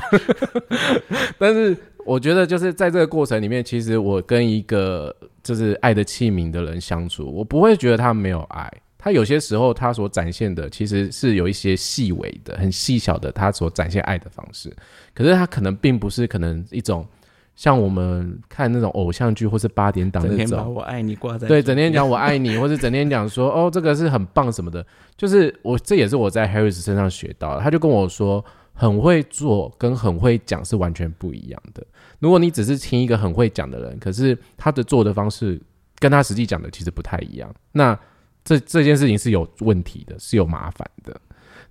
[1.40, 1.74] 但是
[2.06, 5.16] 我觉得，就是在这个过程里面，其实我跟一个
[5.48, 8.70] 就是爱的器皿的人相处，我不会觉得他没有爱。
[8.98, 14.76] 他有些时候他所展现的其实是有一些细微的、很细小的，他所展现爱的方式。
[15.14, 17.08] 可是他可能并不是可能一种
[17.56, 24.86] 像我们看那种偶像剧或是八点档那整天把种，我爱你挂在对，整天讲我爱你，或是整天讲说哦这个是很棒什么的。
[25.16, 28.44] 就是我这也是我在 Harris 身上学到的，他就跟我说，
[28.74, 31.86] 很会做跟很会讲是完全不一样的。
[32.20, 35.62] 如果你只是听一个很会讲的人，可是他的做的方式
[36.00, 37.98] 跟他实际讲的其实不太一样，那
[38.44, 41.20] 这这件事情是有问题的，是有麻烦的。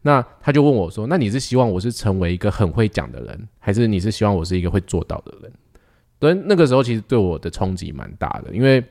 [0.02, 5.52] 那他就问我说：“那你是希望我是成为一个很会讲的人，还是你是希望我是一个会做到的人？”
[6.20, 8.82] 对，那个时候其实对我的冲击蛮大的，因为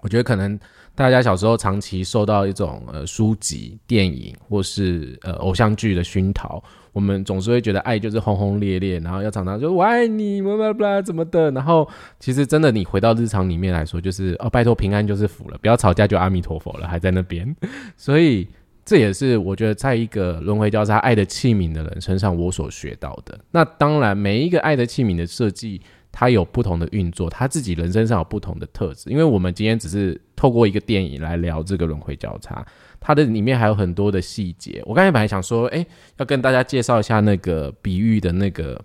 [0.00, 0.58] 我觉得可能
[0.94, 6.62] 大家小时候长期受到一种呃书籍、电影或是呃偶像剧的熏陶，
[6.92, 11.50] 我们总是会觉得爱就是轰轰烈烈，然后要常常就我爱你，巴拉巴拉怎么的。
[11.52, 11.88] 然后
[12.18, 17.54] 其实真的你回到日常里面来说，就是哦，拜托平安就是福了，不要吵架就阿弥陀佛了，还在那边。
[17.96, 18.46] 所以
[18.84, 23.38] 这也是我觉得在一个轮回交叉爱的器皿的人身上我所学到的。
[23.50, 25.80] 那当然，每一个爱的器皿的设计。
[26.12, 29.08] 它有不同的运作，它自己人身上有不同的特质。
[29.10, 32.66] 因为我们今天只是透过一个电影来聊这个轮回交叉，
[33.00, 34.82] 它的里面还有很多的细节。
[34.86, 35.84] 我刚才本来想说，哎、
[36.18, 38.80] 要跟大家介绍一下那个比喻的那个，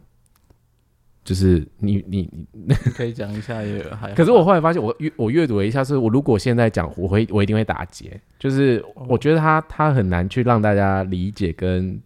[1.23, 4.13] 就是你你你，你可以讲一下也还。
[4.15, 11.99] 可是我后来发现我，阅我阅读了一下，是我如果现在讲，我会我一定会打结，就是我觉得它它很难去让大家理解跟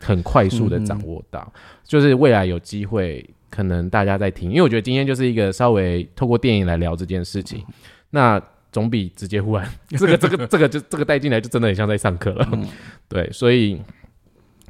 [0.00, 1.52] 很快速的掌握到，
[1.84, 3.24] 就是未来有机会。
[3.50, 7.64] 可能大家在听，因为我觉得今天就是一个稍微透过电影来聊这件事情，
[8.10, 8.42] 那
[8.74, 12.46] 总比直接忽然 这个这个这个就这个带进来就真的很像在上课了。
[13.08, 13.80] 对，所以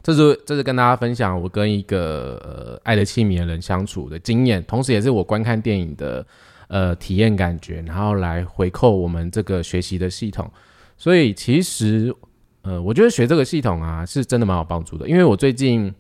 [0.02, 6.24] 这是这是跟大家分享我跟一个呃爱的器皿的人相处的经验，同时也是我观看电影的
[6.68, 10.48] 呃体验感觉，然后来回扣我们这个学习的系统。
[10.98, 12.14] 所以其实
[12.62, 15.92] 呃，我觉得学这个系统啊是真的蛮有帮助的，因为我最近。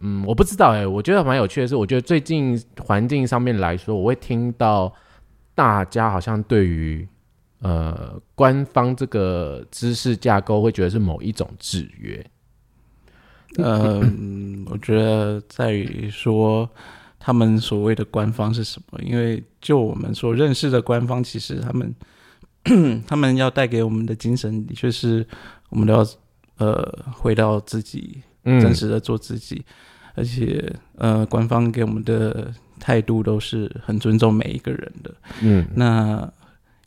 [0.00, 4.92] 嗯，我不知道哎、我觉得蛮有趣的是，我觉得最近环境上面来说，我会听到
[5.54, 7.08] 大家好像对于
[7.64, 12.24] 呃官方这个知识架构会觉得是某一种制约。
[13.56, 16.68] 嗯，我觉得在于说
[17.18, 19.00] 他们所谓的官方是什么？
[19.02, 21.94] 因为就我们所认识的官方，其实他们
[23.06, 25.26] 他们要带给我们的精神，的确是
[25.70, 26.06] 我们都要
[26.58, 29.64] 呃回到自己嗯真实的做自己，
[30.14, 35.14] 而且呃，官方给我们的态度都是很尊重每一个人的。
[35.42, 36.30] 嗯那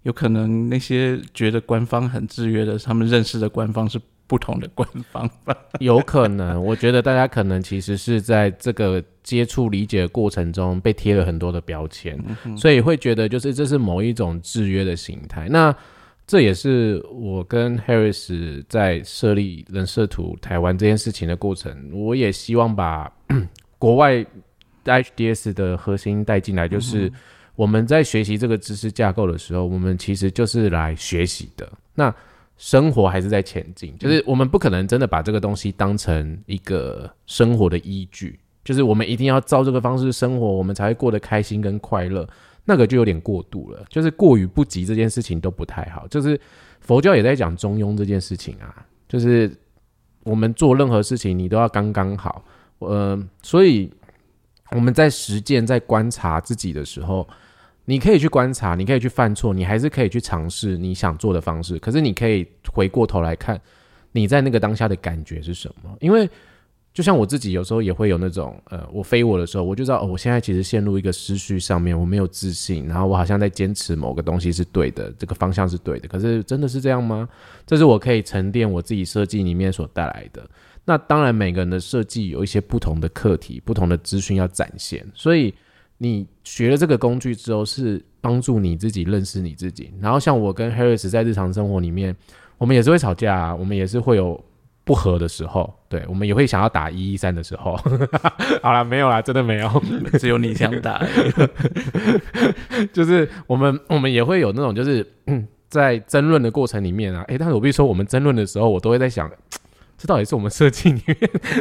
[0.07, 5.53] 有可能那些觉得官方很制约的，他们认识的官方是不同的官方吧？
[5.81, 12.17] 有可能，我觉得大家可能其实是在这个接触理解的过程中被贴了很多的标签，
[12.55, 15.49] 所以会觉得就是这是某一种制约的形态。
[15.49, 15.75] 那
[16.25, 23.11] 这也是我跟 Harris 在设立人设图台湾这件事情的过程，我也希望把
[23.77, 24.25] 国外
[24.85, 27.11] HDS 的核心带进来，就是
[27.57, 31.67] 我们在学习这个知识架构的时候，我们其实就是来学习的。
[31.95, 32.13] 那
[32.55, 42.27] 生活还是在前进，就是我们不可能真的把这个东西当成一个生活的依据，就是我们一定要照这个方式生活，我们才会过得开心跟快乐。
[42.63, 46.07] 那个就有点过度了，就是过于不及这件事情都不太好。
[46.09, 46.39] 就是
[46.81, 49.51] 佛教也在讲中庸这件事情啊，就是
[50.23, 52.43] 我们做任何事情你都要刚刚好。
[52.79, 53.89] 呃，所以
[54.71, 57.27] 我们在实践、在观察自己的时候，
[57.89, 61.79] 你可以去观察，你可以去犯错，你还是可以去尝试你想做的方式。
[61.79, 63.59] 可是你可以回过头来看，
[64.11, 65.95] 你在那个当下的感觉是什么？
[66.01, 66.29] 因为
[66.93, 76.09] 就像我自己有时候也会有那种，呃，我飞我的时候，我就知道，哦，我现在其实陷入一个思绪上面，我没有自信，然后我好像在坚持某个东西是对的，这个方向是对的。
[76.09, 77.29] 可是真的是这样吗？
[77.65, 80.45] 这是我可以沉淀我自己设计里面所带来的。
[80.83, 85.53] 那当然，每个人的设计有一些不同的课题、不同的资讯要展现，所以
[85.97, 89.91] 你学了这个工具之后，是帮助你自己认识你自己。
[89.99, 92.15] 然后，像我跟 Harris 在日常生活里面，
[92.57, 94.39] 我们也是会吵架啊，我们也是会有
[94.83, 97.75] 不和的时候，对我们也会想要打一一三的时候。
[98.61, 99.83] 好了，没有啦，真的没有，
[100.19, 101.05] 只有你想打。
[102.93, 109.29] 就是我们我们也会有那种就是、嗯、在争论的过程里面啊，诶，但是我必须说，我们争论的时候，我都会在想。
[109.99, 111.17] 这到底是我们设计里面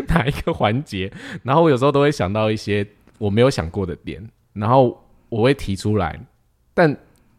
[0.08, 1.10] 哪一个环节？
[1.42, 2.86] 然后我有时候都会想到一些
[3.18, 6.18] 我没有想过的点，然后我会提出来，
[6.74, 6.96] 但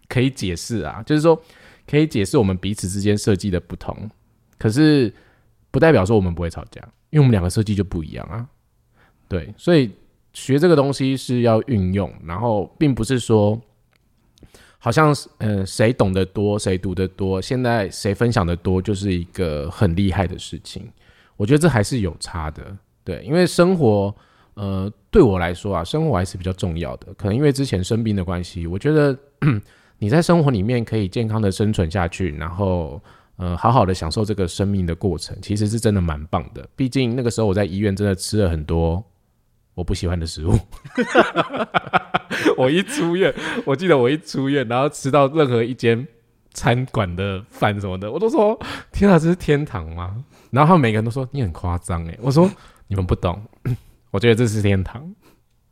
[0.08, 1.42] 可以解释啊，就是说
[1.86, 4.10] 可以解释我们彼此之间设计的不同，
[4.58, 5.14] 可是
[5.72, 8.48] 不代表说我们不会吵架，因为我们两个设计就不一样啊。
[9.28, 9.92] 对，所以
[10.34, 13.60] 学这个东西是要运用，然后并不是说。
[14.80, 20.88] 好像呃谁懂得多，谁读得多，现在谁分享的多，就是一个很厉害的事情。
[21.36, 24.16] 我觉得这还是有差的，对，因为生活，
[24.58, 27.14] 呃，对我来说啊，生活还是比较重要的。
[27.14, 29.16] 可能因为之前生病的关系，我觉得
[30.00, 33.00] 你在生活里面可以健康的生存下去，然后
[33.36, 36.68] 呃，好好的享受这个生命的过程，其实是真的蛮棒的。
[36.76, 39.04] 毕竟那个时候我在医院真的吃了很多
[39.76, 40.58] 我不喜欢的食物。
[42.58, 43.32] 我一出院，
[43.64, 46.08] 我记得我一出院，然后吃到任何一间
[46.52, 48.60] 餐馆的饭什么的，我都说
[48.92, 50.24] 天啊，这是天堂吗？
[50.50, 52.50] 然后他们每个人都说你很夸张哎，我说
[52.88, 53.40] 你们不懂，
[54.18, 55.14] 我觉得这是天堂。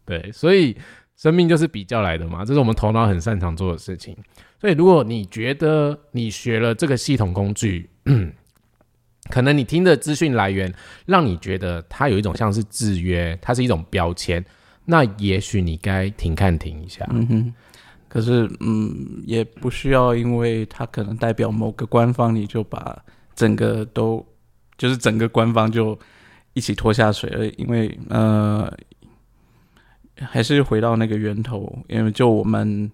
[0.05, 0.77] 对，所以
[1.15, 4.15] 生命就是比较来的嘛，这是我们头脑很擅长做的事情。
[4.61, 7.89] 所以如果你觉得你学了这个系统工具，
[9.31, 10.71] 可能你听的资讯来源
[11.07, 14.45] 让你觉得它有一种像是制约，它是一种标签，
[14.85, 17.03] 那也许你该停看停一下。
[17.09, 17.53] 嗯哼。
[18.07, 24.23] 可是，嗯，也不需要，因为它可能代表某个官方，你就把整个都。
[24.77, 25.97] 就是整个官方就
[26.55, 28.73] 一起拖下水了，因为呃，
[30.21, 32.89] 还是回到那个源头，因为就我们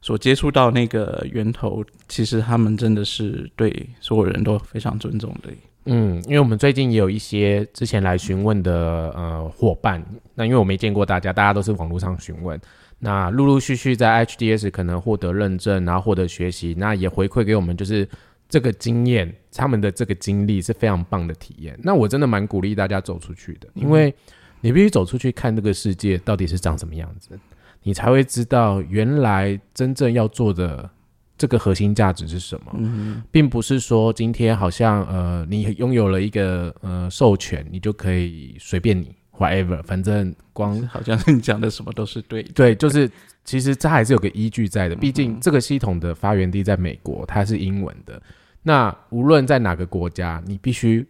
[0.00, 5.50] 所接触到那个源头，其实他们真的是对所有人都非常尊重的。
[5.86, 10.00] 嗯，因为我们最近也有一些之前来询问的呃伙伴，
[10.34, 12.60] 那因为我没见过大家，大家都是网络上询问，
[13.00, 18.08] 那陆陆续续在 HDS 可能获得认证，然后获得学习，那也回馈给我们就是。
[18.50, 21.78] 这个经验，他们的这个经历是非常棒的体验。
[21.82, 24.12] 那我真的蛮鼓励大家走出去的，因为
[24.60, 27.38] 你必须走出去看这个世界到底是长什么样子，
[27.82, 30.90] 你才会知道原来真正要做的
[31.38, 43.10] 这个核心价值是什么，并不是说今天好像呃你拥有了一个呃授权，你就可以随便你 whatever，反正光好像你讲的什么都是对 对，就是
[43.44, 48.20] 其实这还是有个依据在的，毕竟这个系统的发源地在美国，它是英文的。
[48.62, 51.06] 那无论在哪个国家，你必须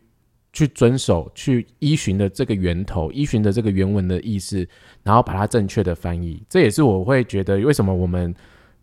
[0.53, 4.67] 去遵守、去依循的这个源头、依循的这个原文的意思，
[5.03, 6.43] 然后把它正确的翻译。
[6.49, 8.35] 这也是我会觉得为什么我们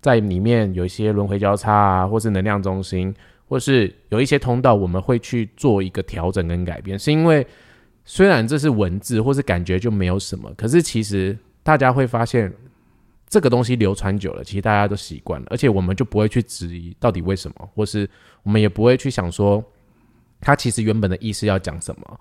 [0.02, 3.14] 在里面有一些轮回交叉啊，或是能量中心，
[3.48, 7.46] 或是有一些通道，我们会去做一个调整跟改变，是因为
[8.04, 12.54] 虽然这是文字或是感觉就没有什么，可是其实大家会发现。
[13.30, 18.10] 这个东西流传久了，其实大家都习惯了，而且我们就不会去质疑到底为什么，或是
[18.48, 19.62] 我们也不会去想说，
[20.40, 22.20] 他其实原本的意思要讲什么。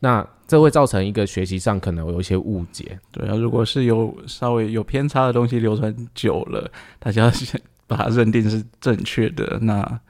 [0.00, 2.98] 那这会造成一个学习上可能有一些误解。
[3.12, 6.68] 对啊，如果是有稍微有偏差的东西流传久了，
[6.98, 10.00] 大家先把它认定是正确的，那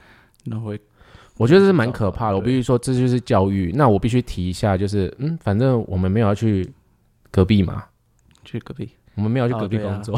[0.45, 0.81] 那会，
[1.37, 2.37] 我觉得是蛮可怕的。
[2.37, 3.71] 我必须说，这就是教育。
[3.75, 6.67] 那我必须提一下，就是嗯，反正我们没有要去
[7.31, 7.85] 隔壁嘛，
[8.43, 8.89] 去隔壁。
[9.19, 10.17] 我们没有去隔壁工作，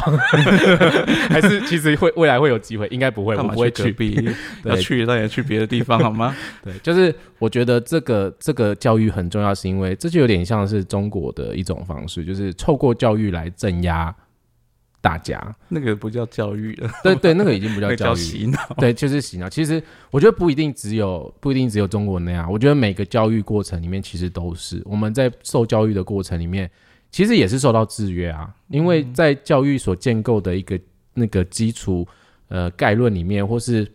[1.31, 3.97] 还是其实会未来会有机会，应该不会，我不会去。
[4.65, 6.37] 要去那也去别的地方好吗？
[6.63, 14.15] 对，就是我觉得这个这个教育很重要，是因为这就有点像是中国的一种方式，就是透过教育来镇压
[15.01, 15.43] 大家。
[15.69, 18.59] 那个不叫教育了，对对，那个已经不叫教育，洗脑。
[18.77, 19.49] 对，就是洗脑。
[19.49, 26.71] 其实我觉得不一定只有不一定只有中国那样，我觉得每个教育过程里面其实都是我们在受教育的过程里面。
[27.11, 30.79] 其实也是受到制约啊，因为在教育所建构的一个
[31.15, 32.07] 那个基础
[32.49, 33.91] 呃概论里面，或是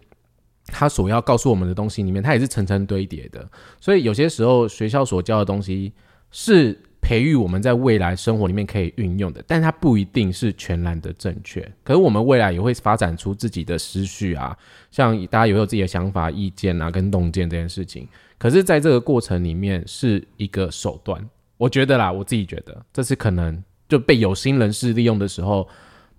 [0.67, 3.47] 他所要告诉我们的东西里面，它也是层层堆叠的。
[3.79, 5.93] 所以有些时候学校所教的东西
[6.31, 11.61] 是培育我们在未来生活里面可以运用的，但它不一定是全然的正确。
[11.83, 14.57] 可是我们未来也会发展出自己的思绪啊，
[14.91, 18.07] 像大家有有自己的想法、意见啊，跟洞见这件事情。
[18.37, 21.23] 可是在这个过程里面是一个手段。
[21.57, 25.67] 我觉得啦，我自己觉得，这是可能就被有心人士利用的时候，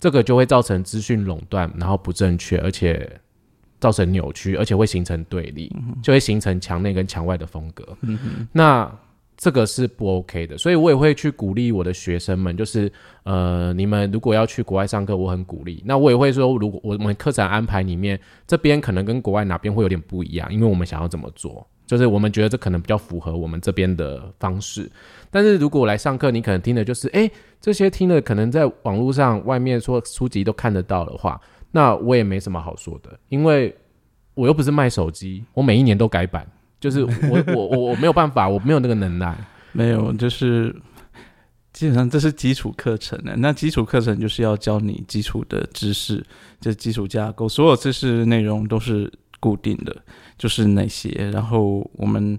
[0.01, 3.21] 这个就会造成资讯垄断，然后不正确，而且
[3.79, 5.71] 造成扭曲，而且会形成对立，
[6.03, 7.87] 就会形成墙内跟墙外的风格。
[8.53, 8.91] 那
[9.37, 12.91] 这个是不 OK 的，所以我也会去鼓励我的学生们，就是
[13.25, 15.83] 呃，你们如果要去国外上课，我很鼓励。
[15.85, 21.67] 那我也会说，如果我们课程安排里面这边可能跟国外哪边会有点不一样，因为我们想要怎么做。
[21.87, 24.91] 就是我们觉得这可能比较符合我们这边的方式，
[25.37, 27.31] 但是如果来上课，你可能听的就是，哎，
[27.61, 31.39] 这些听的可能在网络上、外面说书籍都看得到的话，
[31.73, 33.77] 那我也没什么好说的，因为
[34.33, 36.51] 我又不是卖手机，我每一年都改版，
[36.81, 39.37] 就是我 我我我没有办法，我没有那个能耐，
[39.73, 40.75] 没有，就是
[41.75, 46.25] 基本上这是基础课程的，那基础课程就是要教你基础的知识，
[46.63, 49.13] 这基础架构，所有知识内容都是。
[49.39, 49.95] 固定的
[50.39, 52.37] 就是那些，然后我们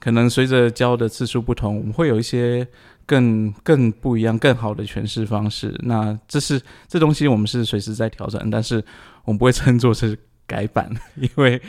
[0.00, 2.66] 可能随着教的次数不同，我们会有一些
[3.06, 5.78] 更更不一样、更好的诠释方式。
[5.84, 8.82] 那这是这东西，我们是随时在调整，但是
[9.24, 11.60] 我们不会称作是改版，因为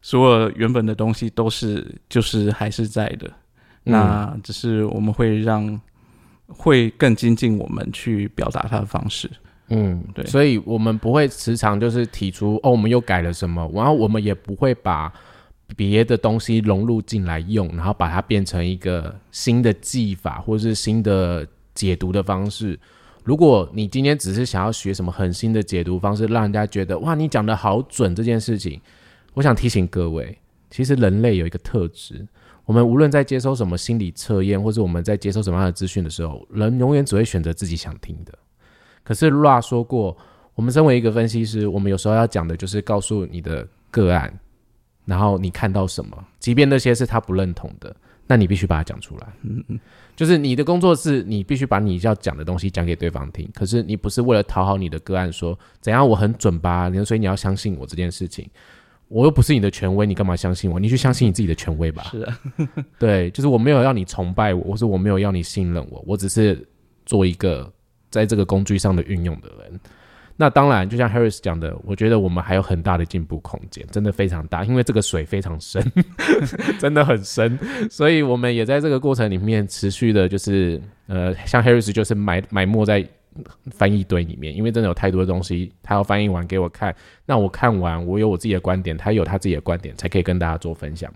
[0.00, 3.30] 所有原本的东西都是就是还是在的，
[3.84, 5.78] 那只是我们会让
[6.46, 9.30] 会更精进我们去表达它的方式。
[9.68, 15.12] 嗯，对所以我们不会时常就是提出哦，我们又改了什么，然后我们也不会把
[15.74, 22.78] 别的东西融入进来用，然后把它变成一个新的技法或是新的解读的方式。
[23.24, 28.80] 如果你今天只是想要学什么很新的解读方式，让人家觉得哇，你讲的好准这件事情，
[29.34, 30.38] 我想提醒各位，
[30.70, 32.24] 其实人类有一个特质，
[32.64, 38.32] 我们无论在接收什么心理测验，或者我们在接收什么样的资讯的时候，人永远只会选择自己想听的。
[39.02, 40.16] 可是 Ra 说过，
[40.54, 44.32] 我们身为一个分析师，我们有时候要讲的就是告诉你的个案，
[45.06, 47.96] 然后你看到什么，即便那些是他不认同的，
[48.26, 49.26] 那你必须把它讲出来。
[49.42, 49.80] 嗯嗯，
[50.14, 58.46] 就是你的工作是你必须把你要讲的东西讲给对方听，可是你不是为了讨好你的个案说怎样我很准吧，所以你要相信我这件事情。
[59.08, 60.80] 我又不是你的权威，你干嘛相信我？
[60.80, 62.02] 你去相信你自己的权威吧。
[62.10, 62.38] 是啊，
[62.98, 66.66] 对，就是我没有要你崇拜我，或是我没有要你信任我，我只是
[67.04, 67.72] 做一个
[68.10, 69.80] 在这个工具上的运用的人。
[70.36, 75.82] 那当然，就像 Harris 讲的，我觉得我们还有很大的进步空间，真的非常大，因为这个水非常深，
[76.78, 77.58] 真的很深，
[77.90, 83.02] 所以我们也在这个过程里面持续的，就是呃，像 Harris 就是埋埋没在
[83.70, 86.94] 翻译堆里面，因为真的有太多的东西，他要翻译完给我看，
[87.24, 91.10] 那我看完，我有我自己的观点，他有他自己的观点，才可以跟大家做分享。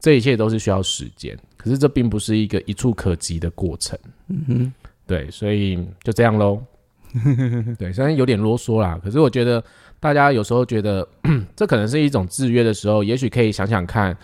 [0.00, 3.98] 这一切都是需要时间，可是这并不是一个一触可及的过程。
[4.28, 4.72] 嗯哼，
[5.06, 6.60] 对，所以就这样喽。
[7.78, 9.62] 对，虽然有点啰嗦啦，可是我觉得
[10.00, 11.06] 大家有时候觉得
[11.54, 14.16] 这可能是一种制约的时候，也许可以想想看，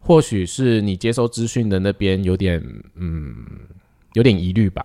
[0.00, 2.62] 或许是你接收资讯的那边有点
[2.94, 3.44] 嗯
[4.14, 4.84] 有点疑虑吧。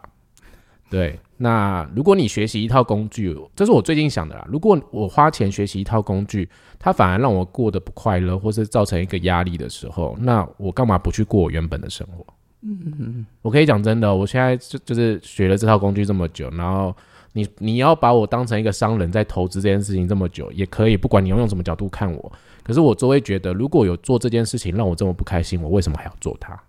[0.89, 4.45] 对，那如果你学习一套工具，这是我最近想的啦。
[4.49, 6.47] 如果我花钱学习一套工具，
[6.77, 12.25] 它反而让我过得不快乐，或是造成一个压力的时候，那我干嘛不去过我原本的生活？
[12.63, 16.93] 嗯嗯，我可以讲真的，我现在就就是学了这套工具这么久，然后
[17.33, 22.31] 你你要把我当成一个商人在投资这件事情这么久，也可以，不管你要用什么角度看我，
[22.63, 26.59] 可是我就会觉得，如果有做这件事情让我这么不开心，我为什么还要做它？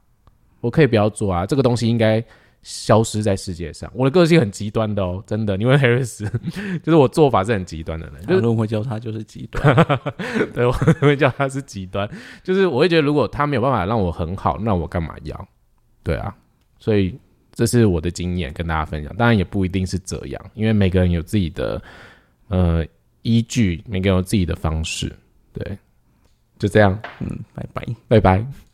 [0.60, 2.24] 我可以不要做啊，这个东西应该
[2.62, 3.90] 消失在世界上。
[3.92, 6.24] 我的个性很极端的哦，真的，因为 Harris
[6.84, 9.74] 就是我做法是很极端的人，就是有人会叫他就是极端。
[10.54, 12.08] 对我会叫他是极端，
[12.44, 15.48] 就是我会觉得如果他没有办法让我很好，那我干嘛要？
[16.04, 16.32] 对啊，
[16.78, 17.18] 所以
[17.54, 21.82] 这是我的经验跟大家分享，当然也不一定是这样，因为每个人有自己的
[22.48, 22.84] 呃
[23.22, 25.14] 依据，每个人有自己的方式，
[25.52, 25.78] 对，
[26.58, 27.86] 就这样，嗯，拜拜。
[28.08, 28.71] 拜拜。